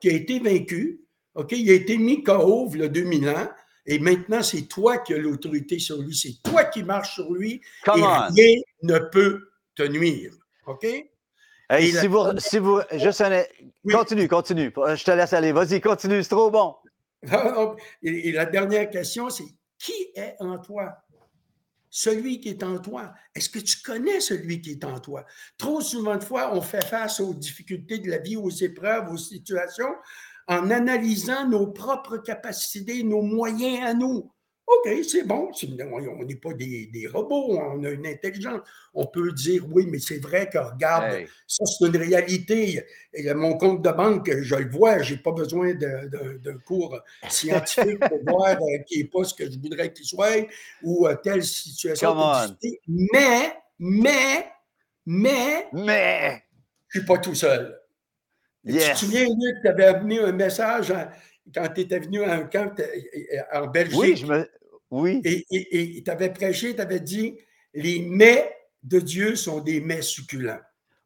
qui 0.00 0.10
a 0.10 0.12
été 0.12 0.40
vaincu. 0.40 1.00
OK? 1.36 1.52
Il 1.52 1.70
a 1.70 1.74
été 1.74 1.96
mis 1.96 2.24
KO 2.24 2.68
a 2.68 2.88
2000 2.88 3.28
ans. 3.28 3.48
Et 3.86 3.98
maintenant, 3.98 4.42
c'est 4.42 4.62
toi 4.62 4.98
qui 4.98 5.14
as 5.14 5.18
l'autorité 5.18 5.78
sur 5.78 5.98
lui. 5.98 6.14
C'est 6.14 6.42
toi 6.42 6.64
qui 6.64 6.82
marches 6.82 7.14
sur 7.14 7.32
lui. 7.32 7.60
et 7.86 7.90
rien 7.90 8.60
ne 8.82 8.98
peut 8.98 9.48
te 9.76 9.84
nuire. 9.84 10.32
OK? 10.66 10.86
si, 11.78 12.06
vous, 12.08 12.38
si 12.38 12.58
vous, 12.58 12.80
continue, 13.90 14.28
continue. 14.28 14.72
Je 14.76 15.04
te 15.04 15.10
laisse 15.12 15.32
aller. 15.32 15.52
Vas-y, 15.52 15.80
continue, 15.80 16.22
c'est 16.22 16.30
trop 16.30 16.50
bon. 16.50 16.74
et, 18.02 18.32
la 18.32 18.46
dernière 18.46 18.90
question, 18.90 19.30
c'est 19.30 19.44
qui 19.78 20.08
est 20.14 20.34
en 20.40 20.58
toi? 20.58 20.96
Celui 21.90 22.40
qui 22.40 22.48
est 22.50 22.62
en 22.62 22.78
toi. 22.78 23.12
Est-ce 23.34 23.50
que 23.50 23.58
tu 23.58 23.82
connais 23.82 24.20
celui 24.20 24.60
qui 24.60 24.70
est 24.70 24.84
en 24.84 25.00
toi? 25.00 25.24
Trop 25.58 25.80
souvent 25.80 26.16
de 26.16 26.24
fois, 26.24 26.54
on 26.54 26.62
fait 26.62 26.84
face 26.84 27.20
aux 27.20 27.34
difficultés 27.34 27.98
de 27.98 28.08
la 28.08 28.18
vie, 28.18 28.36
aux 28.36 28.50
épreuves, 28.50 29.10
aux 29.10 29.16
situations, 29.16 29.92
en 30.46 30.70
analysant 30.70 31.48
nos 31.48 31.66
propres 31.68 32.18
capacités, 32.18 33.02
nos 33.02 33.22
moyens 33.22 33.84
à 33.84 33.94
nous. 33.94 34.32
OK, 34.72 34.88
c'est 35.04 35.26
bon, 35.26 35.50
on 35.90 36.24
n'est 36.24 36.36
pas 36.36 36.52
des, 36.52 37.08
robots, 37.12 37.58
on 37.58 37.82
a 37.82 37.90
une 37.90 38.06
intelligence. 38.06 38.60
On 38.94 39.04
peut 39.06 39.32
dire, 39.32 39.64
oui, 39.68 39.86
mais 39.88 39.98
c'est 39.98 40.18
vrai 40.18 40.48
que, 40.48 40.58
regarde, 40.58 41.24
ça, 41.46 41.64
c'est 41.64 41.86
une 41.86 41.96
réalité. 41.96 42.84
Et 43.12 43.34
mon 43.34 43.58
compte 43.58 43.82
de 43.82 43.90
banque, 43.90 44.30
je 44.42 44.54
le 44.54 44.70
vois, 44.70 45.02
je 45.02 45.14
n'ai 45.14 45.20
pas 45.20 45.32
besoin 45.32 45.74
d'un 45.74 46.58
cours 46.64 47.00
scientifique 47.28 47.98
pour 47.98 48.18
voir 48.26 48.50
euh, 48.50 48.78
qu'il 48.86 49.02
n'est 49.02 49.08
pas 49.08 49.24
ce 49.24 49.34
que 49.34 49.50
je 49.50 49.58
voudrais 49.58 49.92
qu'il 49.92 50.06
soit 50.06 50.46
ou 50.82 51.08
euh, 51.08 51.16
telle 51.16 51.42
situation. 51.42 52.14
Mais, 52.86 53.56
mais, 53.78 54.52
mais, 55.04 55.66
mais, 55.72 56.44
je 56.88 56.98
ne 56.98 57.02
suis 57.02 57.06
pas 57.06 57.18
tout 57.18 57.34
seul. 57.34 57.76
Tu 58.64 58.74
te 58.74 58.96
souviens, 58.96 59.24
Luc, 59.24 59.56
tu 59.62 59.68
avais 59.68 59.98
venu 59.98 60.20
un 60.20 60.32
message 60.32 60.94
quand 61.52 61.68
tu 61.74 61.80
étais 61.80 61.98
venu 61.98 62.22
à 62.22 62.34
un 62.34 62.44
camp 62.44 62.72
en 63.52 63.66
Belgique? 63.66 63.98
Oui, 63.98 64.16
je 64.16 64.26
me... 64.26 64.48
oui. 64.90 65.20
Et 65.24 66.02
tu 66.04 66.10
avais 66.10 66.30
prêché, 66.30 66.74
tu 66.74 66.80
avais 66.80 67.00
dit 67.00 67.36
les 67.74 68.00
mets 68.00 68.52
de 68.82 68.98
Dieu 68.98 69.36
sont 69.36 69.60
des 69.60 69.80
mets 69.80 70.02
succulents. 70.02 70.60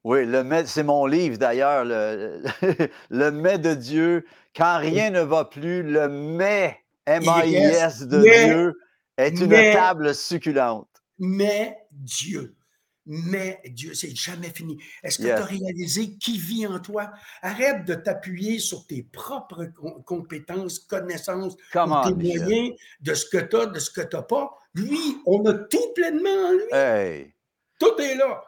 Oui, 0.04 0.26
le 0.26 0.44
mets, 0.44 0.66
c'est 0.66 0.82
mon 0.82 1.06
livre 1.06 1.38
d'ailleurs, 1.38 1.84
le, 1.84 2.42
le 3.10 3.30
mets 3.30 3.58
de 3.58 3.74
Dieu. 3.74 4.26
Quand 4.54 4.78
rien 4.78 5.10
ne 5.10 5.20
va 5.20 5.46
plus, 5.46 5.82
le 5.82 6.08
mets, 6.08 6.78
M-A-I-S 7.06 8.02
de 8.06 8.22
Dieu, 8.22 8.74
est 9.16 9.40
une 9.40 9.50
table 9.50 10.14
succulente. 10.14 10.88
Mais 11.18 11.76
Dieu 11.90 12.54
mais 13.06 13.60
Dieu, 13.66 13.94
c'est 13.94 14.14
jamais 14.14 14.50
fini. 14.50 14.78
Est-ce 15.02 15.18
que 15.18 15.24
tu 15.24 15.30
as 15.30 15.44
réalisé 15.44 16.16
qui 16.16 16.38
vit 16.38 16.66
en 16.66 16.78
toi? 16.80 17.12
Arrête 17.42 17.84
de 17.84 17.94
t'appuyer 17.94 18.58
sur 18.58 18.86
tes 18.86 19.02
propres 19.02 19.66
compétences, 20.04 20.78
connaissances, 20.78 21.56
tes 21.72 22.14
moyens, 22.14 22.74
de 23.00 23.14
ce 23.14 23.26
que 23.26 23.38
tu 23.38 23.56
as, 23.56 23.66
de 23.66 23.78
ce 23.78 23.90
que 23.90 24.00
tu 24.00 24.16
n'as 24.16 24.22
pas. 24.22 24.50
Lui, 24.74 24.98
on 25.26 25.44
a 25.46 25.54
tout 25.54 25.92
pleinement 25.94 26.30
en 26.30 26.52
lui. 26.52 26.72
Tout 27.78 28.00
est 28.00 28.14
là. 28.16 28.42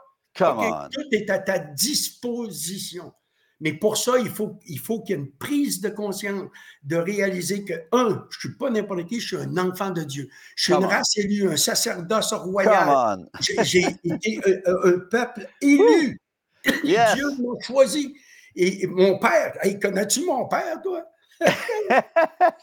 Tout 0.92 1.08
est 1.12 1.30
à 1.30 1.38
ta 1.38 1.58
disposition. 1.58 3.12
Mais 3.60 3.72
pour 3.72 3.96
ça, 3.96 4.18
il 4.18 4.28
faut 4.28 4.58
qu'il 4.66 4.78
faut 4.78 5.00
qu'il 5.00 5.16
y 5.16 5.18
ait 5.18 5.22
une 5.22 5.32
prise 5.32 5.80
de 5.80 5.88
conscience, 5.88 6.50
de 6.82 6.96
réaliser 6.96 7.64
que, 7.64 7.72
un, 7.92 8.26
je 8.30 8.36
ne 8.36 8.40
suis 8.40 8.58
pas 8.58 8.68
n'importe 8.70 9.06
qui, 9.06 9.18
je 9.18 9.26
suis 9.26 9.36
un 9.36 9.56
enfant 9.56 9.90
de 9.90 10.02
Dieu. 10.02 10.28
Je 10.56 10.64
suis 10.64 10.72
une 10.74 10.84
race 10.84 11.16
élue, 11.16 11.48
un 11.48 11.56
sacerdoce 11.56 12.32
royal. 12.34 13.26
J'ai 13.40 13.86
été 14.04 14.62
un, 14.66 14.98
peuple 15.10 15.48
élu. 15.62 16.20
Dieu 16.64 16.96
m'a 17.38 17.60
choisi. 17.62 18.14
Et 18.54 18.86
mon 18.86 19.18
père, 19.18 19.54
connais-tu 19.80 20.24
mon 20.24 20.46
père, 20.48 20.80
toi? 20.82 21.04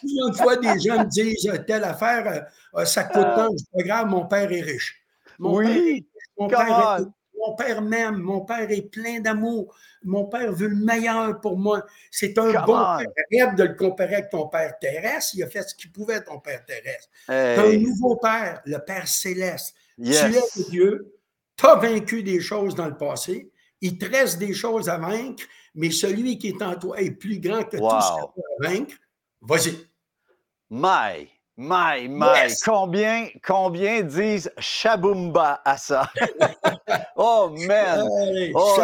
Une 0.03 0.33
fois, 0.33 0.57
des 0.57 0.79
gens 0.79 0.99
me 0.99 1.09
disent 1.09 1.51
telle 1.67 1.83
affaire, 1.83 2.47
euh, 2.75 2.85
ça 2.85 3.03
coûte 3.03 3.27
tant, 3.35 3.49
c'est 3.55 3.71
pas 3.71 3.83
grave, 3.83 4.07
mon 4.07 4.25
père 4.25 4.51
est 4.51 4.61
riche. 4.61 4.99
oui, 5.37 6.07
mon 6.37 6.47
père 6.47 6.99
est 6.99 7.03
mon 7.45 7.55
père 7.55 7.81
m'aime, 7.81 8.17
mon 8.17 8.41
père 8.41 8.69
est 8.69 8.89
plein 8.89 9.19
d'amour, 9.19 9.75
mon 10.03 10.25
père 10.25 10.51
veut 10.51 10.67
le 10.67 10.75
meilleur 10.75 11.39
pour 11.41 11.57
moi. 11.57 11.85
C'est 12.11 12.37
un 12.37 12.51
bon 12.65 12.77
père. 12.77 13.07
Arrête 13.31 13.55
de 13.55 13.63
le 13.63 13.75
comparer 13.75 14.15
avec 14.15 14.29
ton 14.29 14.47
père 14.47 14.77
terrestre, 14.79 15.35
il 15.35 15.43
a 15.43 15.49
fait 15.49 15.63
ce 15.63 15.75
qu'il 15.75 15.91
pouvait, 15.91 16.23
ton 16.23 16.39
père 16.39 16.63
terrestre. 16.65 17.09
un 17.27 17.77
nouveau 17.77 18.15
père, 18.17 18.61
le 18.65 18.77
Père 18.79 19.07
céleste. 19.07 19.75
Tu 19.97 20.11
es 20.11 20.69
Dieu, 20.69 21.15
tu 21.55 21.65
as 21.65 21.75
vaincu 21.75 22.23
des 22.23 22.39
choses 22.39 22.75
dans 22.75 22.87
le 22.87 22.97
passé, 22.97 23.51
il 23.81 23.97
te 23.97 24.05
reste 24.05 24.39
des 24.39 24.53
choses 24.53 24.89
à 24.89 24.97
vaincre, 24.97 25.43
mais 25.75 25.91
celui 25.91 26.37
qui 26.37 26.49
est 26.49 26.61
en 26.61 26.75
toi 26.75 26.99
est 27.01 27.11
plus 27.11 27.39
grand 27.39 27.63
que 27.63 27.77
tout 27.77 27.83
ce 27.83 28.21
que 28.21 28.33
tu 28.33 28.65
as 28.65 28.67
à 28.67 28.71
vaincre. 28.71 28.95
Vas-y. 29.41 29.87
My, 30.69 31.29
my, 31.57 32.07
my. 32.07 32.53
Combien, 32.63 33.27
combien 33.45 34.01
disent 34.01 34.51
Shaboomba 34.57 35.61
à 35.63 35.77
ça? 35.77 36.09
oh, 37.15 37.53
man! 37.67 38.07
oh, 38.55 38.77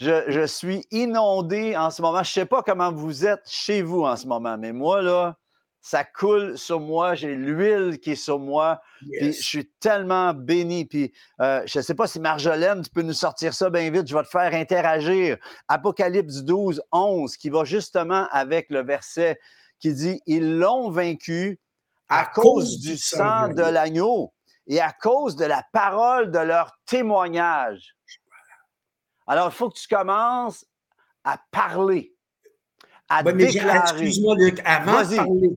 je, 0.00 0.24
je, 0.28 0.46
suis 0.46 0.86
inondé 0.90 1.76
en 1.76 1.90
ce 1.90 2.02
moment. 2.02 2.22
Je 2.22 2.30
ne 2.30 2.44
sais 2.44 2.46
pas 2.46 2.62
comment 2.62 2.92
vous 2.92 3.26
êtes 3.26 3.42
chez 3.46 3.82
vous 3.82 4.02
en 4.02 4.16
ce 4.16 4.26
moment, 4.26 4.56
mais 4.58 4.72
moi, 4.72 5.02
là, 5.02 5.36
ça 5.82 6.04
coule 6.04 6.56
sur 6.56 6.78
moi, 6.78 7.16
j'ai 7.16 7.34
l'huile 7.34 7.98
qui 7.98 8.12
est 8.12 8.16
sur 8.16 8.38
moi, 8.38 8.80
puis 9.10 9.32
je 9.32 9.42
suis 9.42 9.68
tellement 9.80 10.32
béni. 10.32 10.84
Puis 10.84 11.12
euh, 11.40 11.60
je 11.66 11.80
ne 11.80 11.82
sais 11.82 11.94
pas 11.94 12.06
si 12.06 12.20
Marjolaine, 12.20 12.82
tu 12.82 12.90
peux 12.90 13.02
nous 13.02 13.12
sortir 13.12 13.52
ça 13.52 13.68
bien 13.68 13.90
vite, 13.90 14.06
je 14.06 14.16
vais 14.16 14.22
te 14.22 14.28
faire 14.28 14.54
interagir. 14.54 15.36
Apocalypse 15.66 16.44
12, 16.44 16.82
11, 16.92 17.36
qui 17.36 17.50
va 17.50 17.64
justement 17.64 18.28
avec 18.30 18.70
le 18.70 18.84
verset 18.84 19.38
qui 19.80 19.92
dit 19.92 20.20
Ils 20.26 20.56
l'ont 20.56 20.88
vaincu 20.90 21.58
à, 22.12 22.26
cause, 22.26 22.78
du 22.80 22.96
sang 22.96 23.48
de 23.48 23.62
l'agneau 23.62 24.32
et 24.66 24.80
à 24.80 24.92
cause 24.92 25.36
de 25.36 25.44
la 25.44 25.64
parole 25.72 26.30
de 26.30 26.38
leur 26.38 26.72
témoignage. 26.86 27.96
Alors, 29.26 29.48
il 29.48 29.54
faut 29.54 29.70
que 29.70 29.78
tu 29.78 29.88
commences 29.88 30.64
à 31.24 31.40
parler, 31.50 32.14
à 33.08 33.22
déclarer. 33.22 33.78
Excuse-moi, 33.78 34.34
Luc, 34.36 34.60
avant 34.64 35.02
de 35.02 35.16
parler, 35.16 35.54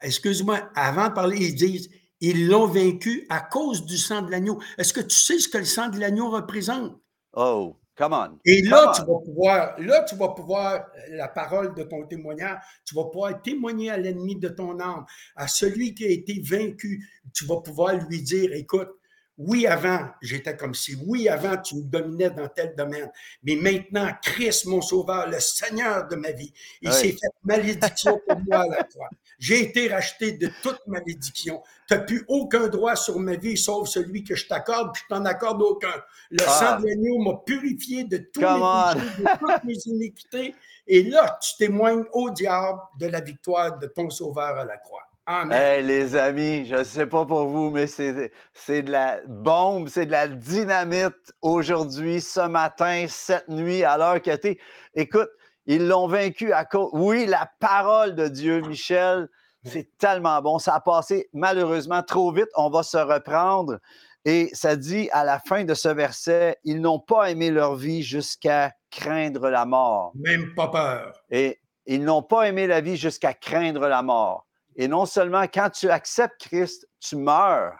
excuse-moi, 0.00 0.70
avant 0.74 1.08
de 1.08 1.14
parler, 1.14 1.38
ils 1.38 1.54
disent 1.54 1.90
ils 2.20 2.48
l'ont 2.48 2.66
vaincu 2.66 3.26
à 3.28 3.40
cause 3.40 3.84
du 3.84 3.98
sang 3.98 4.22
de 4.22 4.30
l'agneau. 4.30 4.60
Est-ce 4.78 4.92
que 4.92 5.00
tu 5.00 5.14
sais 5.14 5.38
ce 5.38 5.48
que 5.48 5.58
le 5.58 5.64
sang 5.64 5.88
de 5.88 5.98
l'agneau 5.98 6.30
représente? 6.30 6.98
Oh, 7.34 7.76
come 7.96 8.12
on. 8.12 8.38
Et 8.44 8.62
là, 8.62 8.92
tu 8.94 9.02
vas 9.02 9.18
pouvoir, 9.24 9.80
là, 9.80 10.02
tu 10.02 10.16
vas 10.16 10.28
pouvoir, 10.28 10.86
la 11.10 11.28
parole 11.28 11.74
de 11.74 11.82
ton 11.82 12.06
témoignage, 12.06 12.58
tu 12.84 12.94
vas 12.94 13.04
pouvoir 13.04 13.40
témoigner 13.42 13.90
à 13.90 13.96
l'ennemi 13.96 14.36
de 14.36 14.48
ton 14.48 14.78
âme, 14.80 15.04
à 15.36 15.48
celui 15.48 15.94
qui 15.94 16.04
a 16.04 16.10
été 16.10 16.40
vaincu. 16.42 17.08
Tu 17.32 17.44
vas 17.46 17.60
pouvoir 17.60 17.94
lui 17.94 18.22
dire, 18.22 18.52
écoute, 18.52 18.90
oui, 19.36 19.66
avant, 19.66 20.10
j'étais 20.22 20.56
comme 20.56 20.74
si, 20.74 20.96
oui, 21.06 21.28
avant, 21.28 21.56
tu 21.56 21.76
me 21.76 21.82
dominais 21.82 22.30
dans 22.30 22.48
tel 22.48 22.74
domaine, 22.76 23.10
mais 23.42 23.56
maintenant, 23.56 24.08
Christ, 24.22 24.66
mon 24.66 24.80
sauveur, 24.80 25.28
le 25.28 25.40
Seigneur 25.40 26.06
de 26.06 26.14
ma 26.14 26.30
vie, 26.30 26.52
il 26.80 26.92
s'est 26.92 27.12
fait 27.12 27.30
malédiction 27.42 28.20
pour 28.26 28.38
moi 28.40 28.60
à 28.60 28.68
la 28.68 28.84
croix. 28.84 29.10
J'ai 29.44 29.60
été 29.60 29.88
racheté 29.88 30.32
de 30.32 30.48
toute 30.62 30.80
malédiction. 30.86 31.62
Tu 31.86 31.92
n'as 31.92 32.00
plus 32.00 32.24
aucun 32.28 32.68
droit 32.68 32.96
sur 32.96 33.18
ma 33.18 33.36
vie 33.36 33.58
sauf 33.58 33.90
celui 33.90 34.24
que 34.24 34.34
je 34.34 34.48
t'accorde, 34.48 34.94
puis 34.94 35.02
je 35.04 35.14
t'en 35.14 35.22
accorde 35.26 35.60
aucun. 35.60 35.92
Le 36.30 36.42
ah. 36.46 36.50
sang 36.50 36.80
de 36.80 36.86
l'agneau 36.86 37.18
m'a 37.18 37.36
purifié 37.44 38.04
de, 38.04 38.16
tous 38.32 38.40
de 38.40 39.38
toutes 39.38 39.64
mes 39.64 39.76
iniquités. 39.84 40.54
Et 40.86 41.02
là, 41.02 41.38
tu 41.42 41.58
témoignes 41.58 42.04
au 42.14 42.30
diable 42.30 42.80
de 42.98 43.06
la 43.06 43.20
victoire 43.20 43.78
de 43.78 43.86
ton 43.86 44.08
sauveur 44.08 44.56
à 44.56 44.64
la 44.64 44.78
croix. 44.78 45.02
Hey, 45.26 45.82
les 45.82 46.16
amis, 46.16 46.64
je 46.64 46.76
ne 46.76 46.84
sais 46.84 47.06
pas 47.06 47.26
pour 47.26 47.46
vous, 47.46 47.70
mais 47.70 47.86
c'est 47.86 48.82
de 48.82 48.90
la 48.90 49.20
bombe, 49.26 49.88
c'est 49.88 50.06
de 50.06 50.10
la 50.10 50.26
dynamite 50.26 51.34
aujourd'hui, 51.42 52.22
ce 52.22 52.48
matin, 52.48 53.04
cette 53.10 53.48
nuit, 53.48 53.84
à 53.84 53.98
l'heure 53.98 54.22
que 54.22 54.36
tu 54.36 54.58
Écoute, 54.94 55.28
ils 55.66 55.86
l'ont 55.86 56.06
vaincu 56.06 56.52
à 56.52 56.64
cause. 56.64 56.90
Oui, 56.92 57.26
la 57.26 57.50
parole 57.60 58.14
de 58.14 58.28
Dieu, 58.28 58.60
Michel, 58.60 59.28
c'est 59.64 59.96
tellement 59.98 60.40
bon. 60.42 60.58
Ça 60.58 60.74
a 60.74 60.80
passé 60.80 61.28
malheureusement 61.32 62.02
trop 62.02 62.32
vite. 62.32 62.48
On 62.56 62.70
va 62.70 62.82
se 62.82 62.98
reprendre. 62.98 63.78
Et 64.26 64.50
ça 64.54 64.76
dit 64.76 65.08
à 65.12 65.24
la 65.24 65.38
fin 65.38 65.64
de 65.64 65.74
ce 65.74 65.88
verset, 65.88 66.56
ils 66.64 66.80
n'ont 66.80 66.98
pas 66.98 67.30
aimé 67.30 67.50
leur 67.50 67.74
vie 67.76 68.02
jusqu'à 68.02 68.72
craindre 68.90 69.50
la 69.50 69.66
mort. 69.66 70.12
Même 70.14 70.54
pas 70.54 70.68
peur. 70.68 71.12
Et 71.30 71.60
ils 71.86 72.02
n'ont 72.02 72.22
pas 72.22 72.48
aimé 72.48 72.66
la 72.66 72.80
vie 72.80 72.96
jusqu'à 72.96 73.34
craindre 73.34 73.86
la 73.86 74.02
mort. 74.02 74.46
Et 74.76 74.88
non 74.88 75.04
seulement 75.04 75.42
quand 75.42 75.70
tu 75.70 75.90
acceptes 75.90 76.40
Christ, 76.40 76.88
tu 77.00 77.16
meurs. 77.16 77.78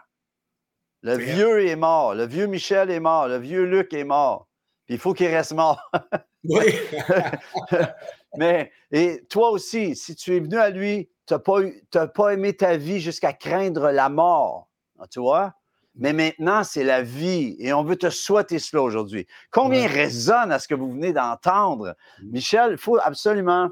Le 1.01 1.17
vieux 1.17 1.67
est 1.67 1.75
mort, 1.75 2.15
le 2.15 2.25
vieux 2.25 2.47
Michel 2.47 2.89
est 2.89 2.99
mort, 2.99 3.27
le 3.27 3.37
vieux 3.37 3.63
Luc 3.63 3.93
est 3.93 4.03
mort. 4.03 4.47
Puis 4.85 4.95
il 4.95 4.99
faut 4.99 5.13
qu'il 5.13 5.27
reste 5.27 5.53
mort. 5.53 5.79
oui. 6.49 6.73
Mais, 8.37 8.71
et 8.91 9.23
toi 9.29 9.51
aussi, 9.51 9.95
si 9.95 10.15
tu 10.15 10.35
es 10.35 10.39
venu 10.39 10.57
à 10.57 10.69
lui, 10.69 11.09
tu 11.25 11.33
n'as 11.33 11.39
pas, 11.39 12.07
pas 12.07 12.33
aimé 12.33 12.53
ta 12.53 12.77
vie 12.77 12.99
jusqu'à 12.99 13.33
craindre 13.33 13.91
la 13.91 14.09
mort. 14.09 14.69
Ah, 14.99 15.07
tu 15.07 15.19
vois? 15.19 15.53
Mais 15.97 16.11
maintenant, 16.11 16.63
c'est 16.63 16.83
la 16.83 17.01
vie 17.01 17.55
et 17.59 17.71
on 17.71 17.83
veut 17.83 17.95
te 17.95 18.09
souhaiter 18.09 18.59
cela 18.59 18.83
aujourd'hui. 18.83 19.25
Combien 19.49 19.87
résonne 19.87 20.51
à 20.51 20.59
ce 20.59 20.67
que 20.67 20.75
vous 20.75 20.91
venez 20.91 21.13
d'entendre? 21.13 21.95
Mm. 22.21 22.31
Michel, 22.31 22.71
il 22.71 22.77
faut 22.77 22.97
absolument 23.01 23.69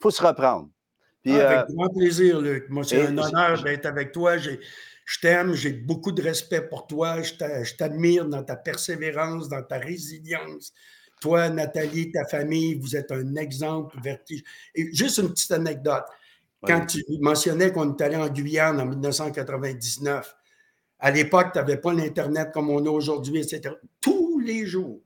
faut 0.00 0.10
se 0.10 0.22
reprendre. 0.22 0.68
Ah, 1.26 1.30
avec 1.30 1.70
euh, 1.70 1.74
grand 1.74 1.88
plaisir, 1.88 2.40
Luc. 2.40 2.68
Moi, 2.68 2.84
c'est 2.84 3.06
un 3.06 3.18
honneur 3.18 3.62
d'être 3.62 3.86
avec 3.86 4.12
toi. 4.12 4.38
Je 4.38 5.20
t'aime, 5.20 5.54
j'ai 5.54 5.72
beaucoup 5.72 6.12
de 6.12 6.22
respect 6.22 6.62
pour 6.62 6.86
toi. 6.86 7.22
Je 7.22 7.74
t'admire 7.76 8.26
dans 8.26 8.44
ta 8.44 8.56
persévérance, 8.56 9.48
dans 9.48 9.62
ta 9.62 9.78
résilience. 9.78 10.72
Toi, 11.20 11.48
Nathalie, 11.50 12.10
ta 12.12 12.24
famille, 12.24 12.74
vous 12.74 12.96
êtes 12.96 13.10
un 13.12 13.34
exemple 13.36 14.00
vertige. 14.02 14.42
Et 14.74 14.92
juste 14.94 15.18
une 15.18 15.30
petite 15.30 15.52
anecdote. 15.52 16.04
Quand 16.64 16.86
tu 16.86 17.04
mentionnais 17.20 17.72
qu'on 17.72 17.96
est 17.96 18.02
allé 18.02 18.16
en 18.16 18.28
Guyane 18.28 18.80
en 18.80 18.86
1999, 18.86 20.34
à 20.98 21.10
l'époque, 21.10 21.52
tu 21.52 21.58
n'avais 21.58 21.76
pas 21.76 21.92
l'Internet 21.92 22.50
comme 22.52 22.70
on 22.70 22.84
a 22.84 22.90
aujourd'hui, 22.90 23.38
etc. 23.40 23.74
Tous 24.00 24.40
les 24.40 24.66
jours, 24.66 25.00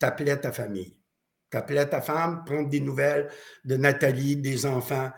tu 0.00 0.06
appelais 0.06 0.38
ta 0.40 0.52
famille. 0.52 0.96
Tu 1.50 1.58
appelais 1.58 1.86
ta 1.86 2.00
femme, 2.00 2.44
prendre 2.44 2.70
des 2.70 2.80
nouvelles 2.80 3.28
de 3.64 3.76
Nathalie, 3.76 4.36
des 4.36 4.64
enfants. 4.64 5.10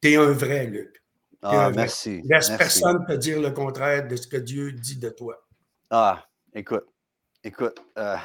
Tu 0.00 0.12
es 0.12 0.16
un 0.16 0.30
vrai, 0.30 0.66
Luc. 0.66 1.02
Ah, 1.42 1.70
merci. 1.74 2.22
Laisse 2.24 2.50
personne 2.50 3.04
te 3.06 3.12
dire 3.14 3.40
le 3.40 3.50
contraire 3.50 4.06
de 4.06 4.16
ce 4.16 4.26
que 4.26 4.36
Dieu 4.36 4.72
dit 4.72 4.98
de 4.98 5.10
toi. 5.10 5.44
Ah, 5.90 6.24
écoute, 6.54 6.86
écoute, 7.42 7.80
euh, 7.98 8.16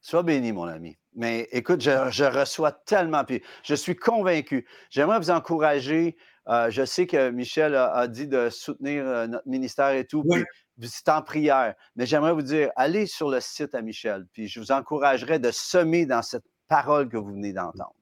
sois 0.00 0.22
béni, 0.22 0.52
mon 0.52 0.64
ami. 0.64 0.98
Mais 1.14 1.48
écoute, 1.52 1.80
je, 1.80 2.24
reçois 2.24 2.72
tellement, 2.72 3.24
puis 3.24 3.42
je 3.62 3.74
suis 3.74 3.96
convaincu. 3.96 4.66
J'aimerais 4.90 5.18
vous 5.18 5.30
encourager. 5.30 6.16
Euh, 6.48 6.70
je 6.70 6.84
sais 6.84 7.06
que 7.06 7.30
Michel 7.30 7.74
a, 7.74 8.06
dit 8.08 8.26
de 8.26 8.48
soutenir 8.48 9.06
euh, 9.06 9.26
notre 9.26 9.48
ministère 9.48 9.90
et 9.90 10.06
tout. 10.06 10.22
Oui. 10.24 10.44
c'est 10.82 11.08
en 11.08 11.22
prière. 11.22 11.74
Mais 11.96 12.06
j'aimerais 12.06 12.32
vous 12.32 12.42
dire, 12.42 12.70
allez 12.76 13.06
sur 13.06 13.28
le 13.28 13.40
site 13.40 13.74
à 13.74 13.82
Michel, 13.82 14.26
puis 14.32 14.48
je 14.48 14.60
vous 14.60 14.72
encouragerais 14.72 15.38
de 15.38 15.50
semer 15.50 16.06
dans 16.06 16.22
cette 16.22 16.44
parole 16.68 17.08
que 17.08 17.16
vous 17.16 17.32
venez 17.32 17.52
d'entendre. 17.52 17.94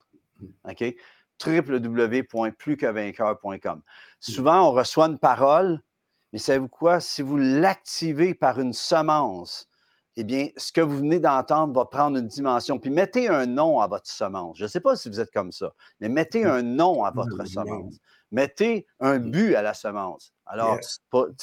OK? 0.65 0.85
www.plusquevainqueur.com. 1.45 3.83
Souvent, 4.21 4.69
on 4.69 4.73
reçoit 4.73 5.07
une 5.07 5.19
parole, 5.19 5.81
mais 6.33 6.39
savez-vous 6.39 6.69
quoi? 6.69 7.01
Si 7.01 7.23
vous 7.23 7.37
l'activez 7.37 8.35
par 8.35 8.61
une 8.61 8.73
semence, 8.73 9.68
eh 10.21 10.25
bien, 10.25 10.49
ce 10.57 10.73
que 10.73 10.81
vous 10.81 10.97
venez 10.97 11.21
d'entendre 11.21 11.73
va 11.73 11.85
prendre 11.85 12.19
une 12.19 12.27
dimension. 12.27 12.81
Puis 12.81 12.91
mettez 12.91 13.29
un 13.29 13.47
nom 13.47 13.79
à 13.79 13.87
votre 13.87 14.11
semence. 14.11 14.59
Je 14.59 14.65
ne 14.65 14.69
sais 14.69 14.81
pas 14.81 14.97
si 14.97 15.09
vous 15.09 15.21
êtes 15.21 15.31
comme 15.31 15.53
ça, 15.53 15.73
mais 16.01 16.09
mettez 16.09 16.45
un 16.45 16.61
nom 16.61 17.05
à 17.05 17.13
votre 17.13 17.45
semence. 17.47 17.95
Mettez 18.33 18.89
un 18.99 19.21
but 19.21 19.55
à 19.55 19.63
la 19.63 19.75
semence. 19.75 20.33
Alors, 20.45 20.81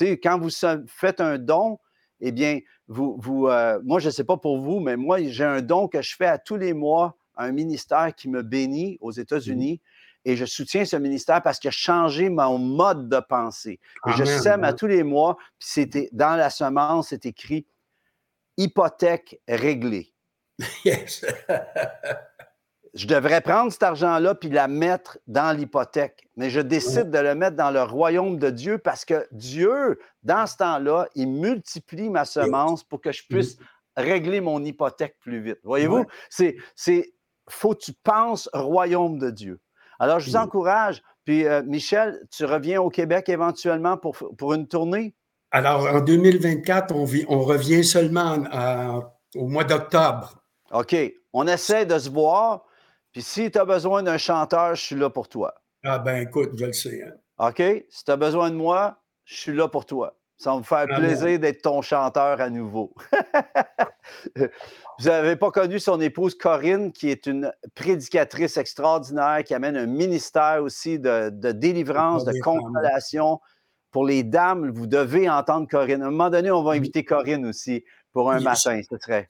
quand 0.01 0.39
vous 0.39 0.49
faites 0.87 1.21
un 1.21 1.37
don, 1.37 1.79
eh 2.19 2.33
bien, 2.33 2.59
vous, 2.89 3.15
vous 3.17 3.47
euh, 3.47 3.79
moi, 3.85 4.01
je 4.01 4.07
ne 4.07 4.11
sais 4.11 4.25
pas 4.25 4.35
pour 4.35 4.59
vous, 4.59 4.81
mais 4.81 4.97
moi, 4.97 5.23
j'ai 5.23 5.45
un 5.45 5.61
don 5.61 5.87
que 5.87 6.01
je 6.01 6.13
fais 6.13 6.27
à 6.27 6.37
tous 6.37 6.57
les 6.57 6.73
mois 6.73 7.15
à 7.37 7.45
un 7.45 7.53
ministère 7.53 8.13
qui 8.13 8.27
me 8.27 8.41
bénit 8.41 8.97
aux 8.99 9.13
mmh 9.13 9.19
États-Unis. 9.21 9.81
Et 10.25 10.35
je 10.35 10.43
soutiens 10.43 10.83
ce 10.83 10.97
ministère 10.97 11.41
parce 11.41 11.59
qu'il 11.59 11.69
a 11.69 11.71
changé 11.71 12.27
mon 12.29 12.57
mode 12.57 13.07
de 13.07 13.21
pensée. 13.21 13.79
Et 14.05 14.11
je 14.17 14.25
sème 14.25 14.65
à 14.65 14.73
tous 14.73 14.87
les 14.87 15.03
mois, 15.03 15.37
puis 15.59 15.69
c'était 15.69 16.09
dans 16.11 16.35
la 16.35 16.49
semence, 16.49 17.09
c'est 17.09 17.25
écrit 17.25 17.65
hypothèque 18.57 19.41
réglée. 19.47 20.13
Yes. 20.83 21.25
je 22.95 23.07
devrais 23.07 23.41
prendre 23.41 23.71
cet 23.71 23.83
argent-là 23.83 24.35
puis 24.35 24.49
la 24.49 24.67
mettre 24.67 25.19
dans 25.27 25.55
l'hypothèque. 25.55 26.29
Mais 26.37 26.49
je 26.49 26.61
décide 26.61 27.11
de 27.11 27.19
le 27.19 27.35
mettre 27.35 27.57
dans 27.57 27.71
le 27.71 27.83
royaume 27.83 28.39
de 28.39 28.49
Dieu 28.49 28.77
parce 28.77 29.03
que 29.03 29.27
Dieu, 29.31 29.99
dans 30.23 30.47
ce 30.47 30.57
temps-là, 30.57 31.07
il 31.13 31.27
multiplie 31.27 32.09
ma 32.09 32.23
semence 32.23 32.83
pour 32.83 33.01
que 33.01 33.11
je 33.11 33.21
mm-hmm. 33.23 33.27
puisse 33.27 33.57
régler 33.97 34.39
mon 34.39 34.63
hypothèque 34.63 35.17
plus 35.19 35.41
vite. 35.41 35.59
Voyez-vous? 35.63 36.05
C'est, 36.29 36.55
c'est, 36.75 37.13
faut 37.49 37.73
que 37.73 37.83
tu 37.83 37.93
penses 37.93 38.49
royaume 38.53 39.19
de 39.19 39.29
Dieu. 39.29 39.59
Alors, 39.99 40.19
je 40.19 40.29
vous 40.29 40.35
encourage. 40.37 41.01
Puis, 41.25 41.45
euh, 41.45 41.63
Michel, 41.63 42.21
tu 42.31 42.45
reviens 42.45 42.81
au 42.81 42.89
Québec 42.89 43.29
éventuellement 43.29 43.97
pour, 43.97 44.15
pour 44.37 44.53
une 44.53 44.67
tournée? 44.67 45.15
Alors, 45.55 45.85
en 45.85 46.01
2024, 46.01 46.93
on, 46.93 47.05
vit, 47.05 47.23
on 47.29 47.39
revient 47.39 47.85
seulement 47.85 48.43
au 49.35 49.47
mois 49.47 49.63
d'octobre. 49.63 50.43
OK. 50.73 50.93
On 51.31 51.47
essaie 51.47 51.85
de 51.85 51.97
se 51.97 52.09
voir. 52.09 52.65
Puis 53.13 53.21
si 53.21 53.49
tu 53.49 53.57
as 53.57 53.63
besoin 53.63 54.03
d'un 54.03 54.17
chanteur, 54.17 54.75
je 54.75 54.81
suis 54.81 54.97
là 54.97 55.09
pour 55.09 55.29
toi. 55.29 55.55
Ah 55.85 55.99
ben 55.99 56.17
écoute, 56.17 56.49
je 56.57 56.65
le 56.65 56.73
sais. 56.73 57.03
Hein. 57.03 57.47
OK? 57.47 57.85
Si 57.89 58.03
tu 58.03 58.11
as 58.11 58.17
besoin 58.17 58.49
de 58.49 58.55
moi, 58.57 59.01
je 59.23 59.35
suis 59.35 59.55
là 59.55 59.69
pour 59.69 59.85
toi. 59.85 60.17
Ça 60.37 60.51
va 60.51 60.57
me 60.57 60.63
faire 60.63 60.87
plaisir 60.87 61.39
d'être 61.39 61.61
ton 61.61 61.81
chanteur 61.81 62.41
à 62.41 62.49
nouveau. 62.49 62.93
Vous 64.35 65.05
n'avez 65.05 65.37
pas 65.37 65.51
connu 65.51 65.79
son 65.79 66.01
épouse 66.01 66.35
Corinne, 66.35 66.91
qui 66.91 67.09
est 67.09 67.27
une 67.27 67.53
prédicatrice 67.75 68.57
extraordinaire, 68.57 69.41
qui 69.45 69.53
amène 69.53 69.77
un 69.77 69.85
ministère 69.85 70.61
aussi 70.61 70.99
de, 70.99 71.29
délivrance, 71.53 72.25
de 72.25 72.33
consolation. 72.41 73.39
Pour 73.95 74.05
les 74.05 74.23
dames, 74.23 74.71
vous 74.71 74.87
devez 74.87 75.29
entendre 75.29 75.69
Corinne. 75.69 76.01
À 76.01 76.07
un 76.07 76.11
moment 76.11 76.29
donné, 76.29 76.51
on 76.51 76.63
va 76.63 76.73
inviter 76.73 77.05
Corinne 77.05 77.45
aussi 77.45 77.85
pour 78.11 78.29
un 78.29 78.41
matin, 78.41 78.81
ce 78.91 78.97
serait. 78.97 79.25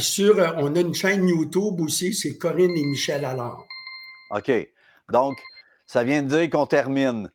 Sur, 0.00 0.36
euh, 0.36 0.48
on 0.56 0.74
a 0.74 0.80
une 0.80 0.94
chaîne 0.94 1.28
YouTube 1.28 1.80
aussi, 1.80 2.12
c'est 2.12 2.36
Corinne 2.36 2.76
et 2.76 2.84
Michel 2.86 3.24
Allard. 3.24 3.64
OK. 4.32 4.50
Donc, 5.12 5.38
ça 5.86 6.02
vient 6.02 6.24
de 6.24 6.28
dire 6.28 6.50
qu'on 6.50 6.66
termine. 6.66 7.30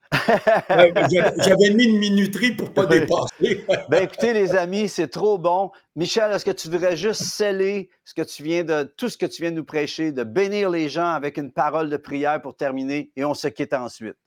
J'avais 1.40 1.70
mis 1.74 1.86
une 1.86 1.98
minuterie 1.98 2.52
pour 2.52 2.68
ne 2.68 2.74
pas 2.74 2.86
dépasser. 2.88 3.66
ben 3.90 4.04
écoutez, 4.04 4.34
les 4.34 4.54
amis, 4.54 4.90
c'est 4.90 5.08
trop 5.08 5.38
bon. 5.38 5.72
Michel, 5.96 6.30
est-ce 6.34 6.44
que 6.44 6.52
tu 6.52 6.70
voudrais 6.70 6.98
juste 6.98 7.24
sceller 7.24 7.90
ce 8.04 8.14
que 8.14 8.22
tu 8.22 8.44
viens 8.44 8.66
de, 8.66 8.84
tout 8.98 9.08
ce 9.08 9.18
que 9.18 9.28
tu 9.28 9.44
viens 9.44 9.52
de 9.52 9.56
nous 9.56 9.64
prêcher, 9.64 10.12
de 10.12 10.26
bénir 10.26 10.70
les 10.70 10.90
gens 10.90 11.14
avec 11.14 11.38
une 11.38 11.54
parole 11.54 11.90
de 11.90 11.96
prière 11.96 12.42
pour 12.42 12.54
terminer 12.54 13.12
et 13.16 13.24
on 13.24 13.34
se 13.34 13.48
quitte 13.48 13.74
ensuite? 13.74 14.18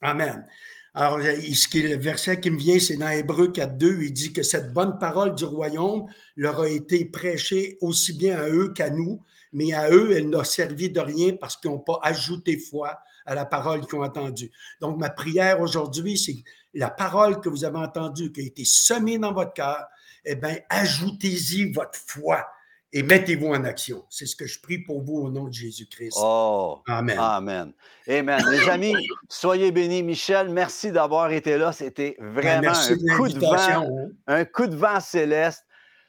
Amen. 0.00 0.46
Alors, 0.94 1.20
ce 1.20 1.68
qui 1.68 1.82
le 1.82 1.96
verset 1.96 2.40
qui 2.40 2.50
me 2.50 2.58
vient, 2.58 2.78
c'est 2.78 2.96
dans 2.96 3.10
Hébreu 3.10 3.48
4.2, 3.48 4.02
il 4.02 4.12
dit 4.12 4.32
que 4.32 4.42
cette 4.42 4.72
bonne 4.72 4.98
parole 4.98 5.34
du 5.34 5.44
royaume 5.44 6.06
leur 6.36 6.60
a 6.60 6.68
été 6.68 7.04
prêchée 7.04 7.78
aussi 7.80 8.14
bien 8.14 8.38
à 8.38 8.48
eux 8.48 8.72
qu'à 8.72 8.90
nous, 8.90 9.22
mais 9.52 9.72
à 9.72 9.90
eux, 9.90 10.12
elle 10.16 10.28
n'a 10.28 10.44
servi 10.44 10.90
de 10.90 11.00
rien 11.00 11.36
parce 11.38 11.56
qu'ils 11.56 11.70
n'ont 11.70 11.78
pas 11.78 12.00
ajouté 12.02 12.58
foi 12.58 12.98
à 13.26 13.34
la 13.34 13.44
parole 13.44 13.86
qu'ils 13.86 13.98
ont 13.98 14.02
entendue. 14.02 14.50
Donc, 14.80 14.98
ma 14.98 15.10
prière 15.10 15.60
aujourd'hui, 15.60 16.16
c'est 16.16 16.36
la 16.74 16.90
parole 16.90 17.40
que 17.40 17.48
vous 17.48 17.64
avez 17.64 17.78
entendue, 17.78 18.32
qui 18.32 18.40
a 18.40 18.44
été 18.44 18.64
semée 18.64 19.18
dans 19.18 19.32
votre 19.32 19.52
cœur, 19.52 19.84
eh 20.24 20.34
bien, 20.34 20.56
ajoutez-y 20.68 21.72
votre 21.72 21.98
foi 22.06 22.46
et 22.92 23.02
mettez-vous 23.02 23.48
en 23.48 23.64
action. 23.64 24.04
C'est 24.08 24.26
ce 24.26 24.34
que 24.34 24.46
je 24.46 24.60
prie 24.60 24.78
pour 24.78 25.02
vous 25.02 25.18
au 25.18 25.30
nom 25.30 25.44
de 25.44 25.52
Jésus-Christ. 25.52 26.16
Oh, 26.20 26.80
Amen. 26.86 27.18
Amen. 27.18 27.72
Amen. 28.08 28.42
Les 28.50 28.68
amis, 28.68 28.94
soyez 29.28 29.70
bénis. 29.72 30.02
Michel, 30.02 30.48
merci 30.48 30.90
d'avoir 30.90 31.30
été 31.30 31.58
là. 31.58 31.72
C'était 31.72 32.16
ben, 32.18 32.30
vraiment 32.30 32.72
un 32.72 33.16
coup 33.16 33.28
de 33.28 33.38
vent, 33.38 33.56
hein. 33.56 34.08
un 34.26 34.44
coup 34.44 34.66
de 34.66 34.76
vent 34.76 35.00
céleste. 35.00 35.64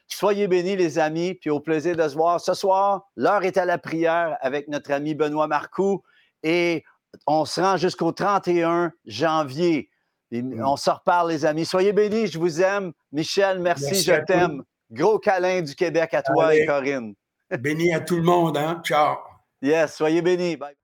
Soyez 0.06 0.48
bénis, 0.48 0.76
les 0.76 0.98
amis, 0.98 1.34
puis 1.34 1.50
au 1.50 1.60
plaisir 1.60 1.96
de 1.96 2.08
se 2.08 2.14
voir. 2.14 2.40
Ce 2.40 2.54
soir, 2.54 3.10
l'heure 3.14 3.44
est 3.44 3.58
à 3.58 3.64
la 3.64 3.78
prière 3.78 4.36
avec 4.40 4.66
notre 4.68 4.90
ami 4.90 5.14
Benoît 5.14 5.46
Marcoux 5.46 6.02
et 6.42 6.82
on 7.26 7.44
se 7.44 7.60
rend 7.60 7.76
jusqu'au 7.76 8.12
31 8.12 8.92
janvier. 9.04 9.90
On 10.32 10.76
se 10.76 10.90
reparle, 10.90 11.30
les 11.30 11.44
amis. 11.44 11.66
Soyez 11.66 11.92
bénis, 11.92 12.28
je 12.28 12.38
vous 12.38 12.62
aime. 12.62 12.92
Michel, 13.12 13.58
merci, 13.58 14.02
je 14.02 14.24
t'aime. 14.24 14.64
Gros 14.90 15.18
câlin 15.18 15.62
du 15.62 15.74
Québec 15.74 16.14
à 16.14 16.22
toi 16.22 16.54
et 16.54 16.66
Corinne. 16.66 17.14
Béni 17.58 17.92
à 17.92 18.00
tout 18.00 18.16
le 18.16 18.22
monde, 18.22 18.56
hein? 18.56 18.80
Ciao. 18.84 19.16
Yes, 19.62 19.94
soyez 19.96 20.22
bénis. 20.22 20.56
Bye. 20.56 20.79